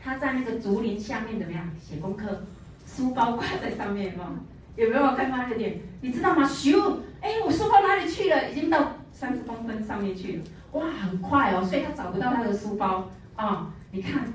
[0.03, 2.43] 他在那个竹林下面怎么样写功课？
[2.87, 4.85] 书包挂在上面有没有？
[4.85, 5.81] 有没有看到那个电影？
[6.01, 6.43] 你知道吗？
[6.43, 6.97] 咻！
[7.21, 8.49] 哎，我书包哪里去了？
[8.49, 11.63] 已经到三十公分上面去了，哇，很快哦！
[11.63, 13.71] 所以他找不到他的书包啊。
[13.91, 14.25] 你看，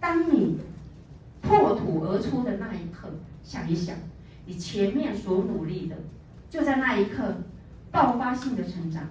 [0.00, 0.58] 当你
[1.42, 3.08] 破土而出的那一刻，
[3.42, 3.94] 想一想，
[4.46, 5.96] 你前面所努力的，
[6.48, 7.36] 就在那一刻
[7.90, 9.02] 爆发性的成长。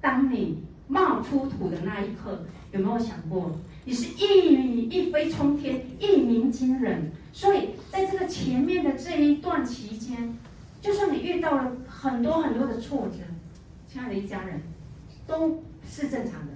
[0.00, 3.50] 当你冒出土的那一刻，有没有想过，
[3.84, 7.10] 你是一一飞冲天，一鸣惊人？
[7.32, 10.36] 所以在这个前面的这一段期间，
[10.80, 13.18] 就算你遇到了很多很多的挫折，
[13.88, 14.60] 亲爱的一家人，
[15.26, 16.49] 都是正常的。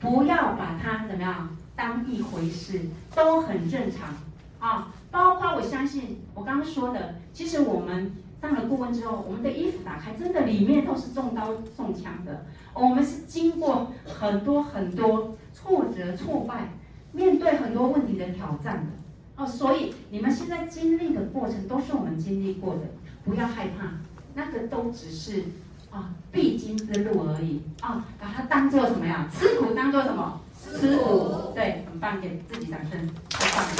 [0.00, 2.82] 不要把它怎么样当一回事，
[3.14, 4.14] 都很正常
[4.60, 4.94] 啊。
[5.10, 12.46] 包括我相信我刚刚说的，其实我们当了顾问之后，我们的衣服打开，真的里面都是中刀中枪的。
[12.74, 16.68] 我们是经过很多很多挫折、挫败，
[17.10, 19.46] 面对很多问题的挑战的哦。
[19.46, 22.82] 所以你们现在经历的过程都是我们经历过的，
[23.24, 23.94] 不要害怕，
[24.34, 25.44] 那个都只是。
[25.90, 28.04] 啊，必经之路而已啊！
[28.18, 29.28] 把它当做什么呀？
[29.32, 30.40] 吃苦当做什么？
[30.62, 32.90] 吃苦，对，很棒，给自己掌声，
[33.30, 33.70] 太棒了！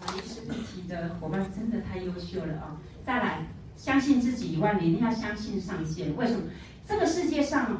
[0.00, 2.76] 啊，伊丝碧媞的伙伴真的太优秀了啊！
[3.04, 6.14] 再来，相信自己以外，你一定要相信上线。
[6.16, 6.42] 为什么？
[6.86, 7.78] 这个世界上，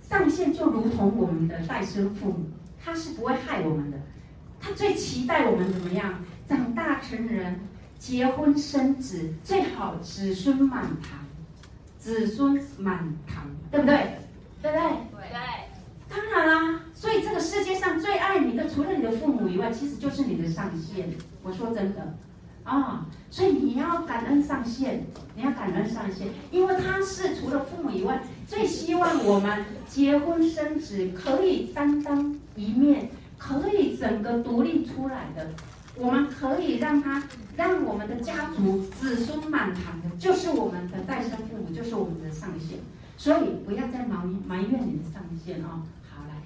[0.00, 3.98] 上线就如同我们的再生父母，他是不会害我们的，
[4.60, 6.22] 他最期待我们怎么样？
[6.46, 7.60] 长大成人，
[7.98, 11.20] 结婚生子，最好子孙满堂，
[11.98, 14.18] 子孙满堂，对不对？
[14.62, 14.82] 对不对？
[15.20, 15.38] 对。
[16.08, 21.10] 当然啦，所以这个世界上最爱你的，除了你的父母以外，其实就是你的上线。
[21.42, 22.14] 我说真的，
[22.64, 25.04] 啊，所以你要感恩上线，
[25.36, 35.50] 你要感恩上线，因为他是除了父母以外，最希望我们结婚生子可以担当一面，可以整个独立出来的，
[35.98, 37.22] 我们可以让他
[37.56, 42.78] 让我们的家族子孙满堂的，就是我们的再生父母，就是我们的上限。
[43.16, 45.82] 所以不要再埋埋怨你的上线啊。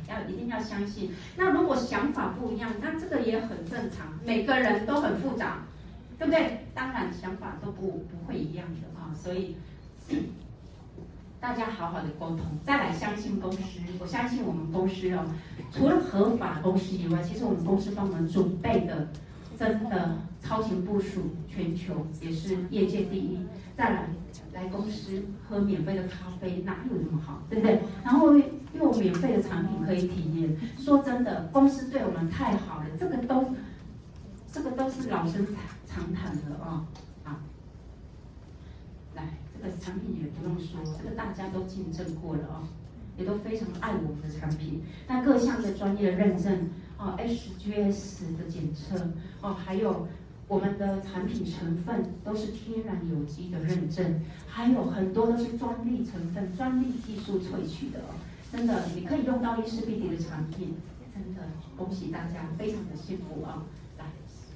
[0.09, 1.11] 要一定要相信。
[1.38, 4.09] 那如果想法不一样，那这个也很正常。
[4.26, 5.62] 每个人都很复杂，
[6.18, 6.66] 对不对？
[6.74, 9.09] 当然想法都不不会一样的啊。
[9.14, 9.57] 所以
[11.40, 13.80] 大家好好的沟通，再来相信公司。
[13.98, 15.24] 我相信我们公司哦，
[15.70, 19.09] 除了合法公司以外，其实我们公司帮我们准备的
[19.63, 23.47] 真的超前部署，全球也是业界第一。
[23.77, 24.07] 再来
[24.53, 27.81] 来公司喝免费的咖啡，哪有那么好，对不对？
[28.03, 28.35] 然后。
[28.75, 33.55] 又有免费的产品可以体验，说真的，公司对我们太好了，这个都，
[34.51, 35.47] 这个都是老生
[35.87, 36.83] 常谈的哦。
[37.23, 37.37] 好，
[39.15, 42.65] 来，这个产品也不用说，这个大家都见证过了哦，
[43.19, 44.83] 也都非常爱我们的产品。
[45.07, 46.71] 那各项的专业认证
[47.03, 49.09] 哦，SGS 的检测
[49.40, 50.07] 哦，还有
[50.46, 58.14] 我们的产品成分都是天然有机的认证，还有很多都是专利成分、专利技术萃取的哦。
[58.53, 60.76] 真的，你可以用到伊丝碧媞的产品，
[61.12, 61.42] 真的
[61.76, 63.64] 恭喜大家，非常的幸福啊！
[63.98, 64.05] 来，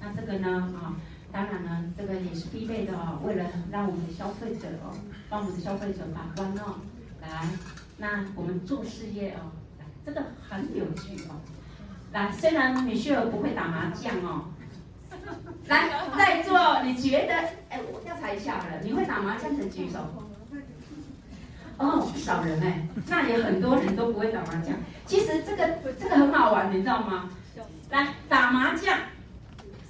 [0.01, 0.95] 那这个呢啊，
[1.33, 4.95] 当然呢，这个也是必备的哦，为了让我们的消费者哦，
[5.29, 6.77] 帮我们的消费者把关哦。
[7.23, 7.49] 来，
[7.99, 11.41] 那我们做事业哦，来，这个很有趣哦。
[12.17, 14.47] 来，虽然米歇尔不会打麻将哦，
[15.69, 17.35] 来，在座你觉得，
[17.69, 19.99] 哎，我调查一下好了，你会打麻将的举手。
[21.77, 24.75] 哦，不少人哎，那也很多人都不会打麻将。
[25.05, 25.69] 其实这个
[26.01, 27.29] 这个很好玩，你知道吗？
[27.91, 28.99] 来打麻将，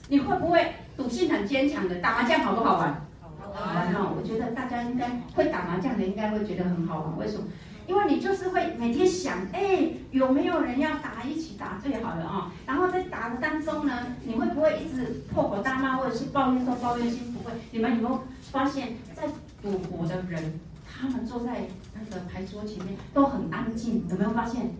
[0.09, 1.95] 你会不会赌性很坚强的？
[2.01, 3.07] 打麻将好不好玩？
[3.41, 4.17] 好玩哦！
[4.19, 7.19] 我觉得大家应该会打麻将的，应该会觉得很好玩。
[7.19, 7.45] 为什么？
[7.87, 13.93] 因为你就是会每天想，哎，有没有人要打，一起打最好的啊、然后在打的当中呢，
[14.25, 17.21] 你会不会一直破口大骂，或者是抱怨东抱怨西？
[17.33, 17.53] 不会。
[17.71, 18.21] 你们有没有
[18.51, 19.25] 发现，在
[19.63, 20.61] 赌博的人？
[20.99, 24.71] 他们坐在那个牌桌前面都很安静，有没有发现？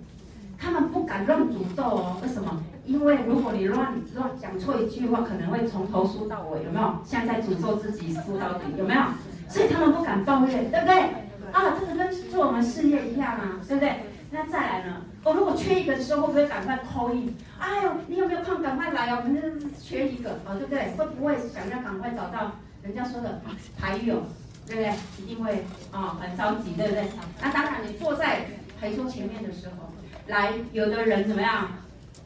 [0.59, 2.17] 他们不敢乱诅咒哦。
[2.23, 2.63] 为什么？
[2.87, 6.97] 因为如果你乱乱讲错一句话，可能会从头输到尾，有没有？
[7.05, 9.01] 像在诅咒自己输到底，有没有？
[9.49, 11.26] 所以他们不敢抱怨，对不对？
[11.57, 13.97] 啊，这个跟做我们事业一样啊，对不对？
[14.31, 15.03] 那再来呢？
[15.25, 17.35] 我、哦、如果缺一个的时候，会不会赶快 call in？
[17.59, 18.61] 哎呦，你有没有空？
[18.61, 20.91] 赶快来哦，我们缺一个啊、哦，对不对？
[20.97, 22.53] 会不会想要赶快找到
[22.83, 23.41] 人家说的
[23.79, 24.23] 牌友？
[24.67, 24.93] 对不对？
[25.23, 27.05] 一定会啊、很着急，对不对？
[27.41, 28.47] 那当然，你坐在
[28.79, 29.91] 牌桌前面的时候，
[30.27, 31.71] 来，有的人怎么样？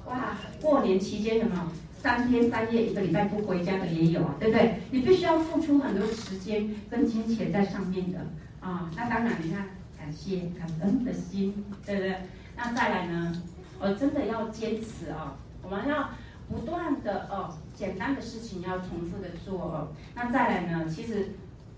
[0.07, 1.63] 哇，过年期间有没有
[2.03, 4.81] 三天三夜、一个礼拜不回家的也有啊，对不对？
[4.91, 8.19] 你必须要付出很多时间跟金钱在上面的
[8.61, 12.17] 啊、那当然，你看，感谢感恩的心，对不对？
[12.57, 13.43] 那再来呢？
[13.79, 16.11] 我真的要坚持、哦，我们要
[16.49, 19.89] 不断的哦，简单的事情要重复的做哦。
[20.15, 20.87] 那再来呢？
[20.89, 21.31] 其实。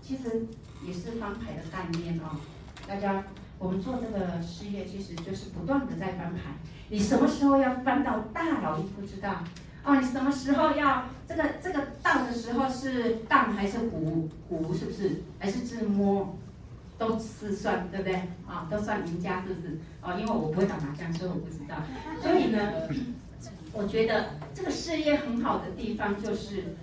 [0.05, 0.45] 其实
[0.85, 2.35] 也是翻牌的概念哦，
[2.85, 3.23] 大家，
[3.57, 6.41] 我们做这个事业，其实就是不断的在翻牌。
[6.89, 9.41] 你什么时候要翻到大老一不知道
[9.85, 15.23] 哦，你什么时候要这个这个荡的时候是荡还是胡胡是不是？
[15.39, 16.37] 还是自摸，
[17.07, 18.15] 都是算对不对？
[18.47, 19.77] 啊、都算赢家是不是？
[20.01, 21.75] 啊，因为我不会打麻将，所以我不知道。
[22.21, 22.59] 所以呢，
[23.73, 26.75] 我觉得这个事业很好的地方就是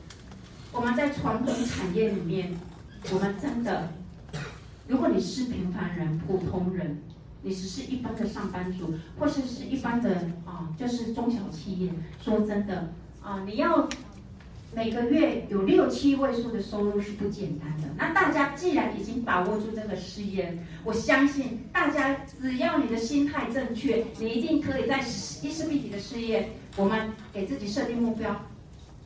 [0.73, 2.55] 我们在传统产业里面。
[3.15, 3.89] 我们真的，
[4.87, 6.99] 如果你是平凡人、普通人，
[7.41, 10.11] 你只是一般的上班族，或是是一般的
[10.45, 11.91] 啊，就是中小企业，
[12.21, 12.93] 说真的
[13.23, 13.89] 啊，你要
[14.73, 17.89] 每个月有六七位数的收入是不简单的。
[17.97, 28.45] 那大家既然已经把握住这个事业，我相信大家只要你的心态正确，你一定可以在伊丝碧媞的事业，我们给自己设定目标，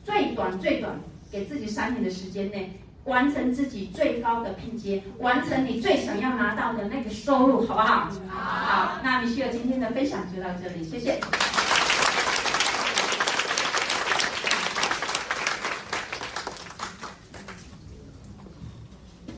[0.03, 0.99] 最短最短，
[1.31, 2.79] 给自己三年的时间内。
[3.05, 8.09] 完成自己最高的拼接，完成你最想要拿到的那个收入，好不好？
[8.27, 8.39] 好。
[8.39, 11.19] 好，那米歇尔今天的分享就到这里，谢谢。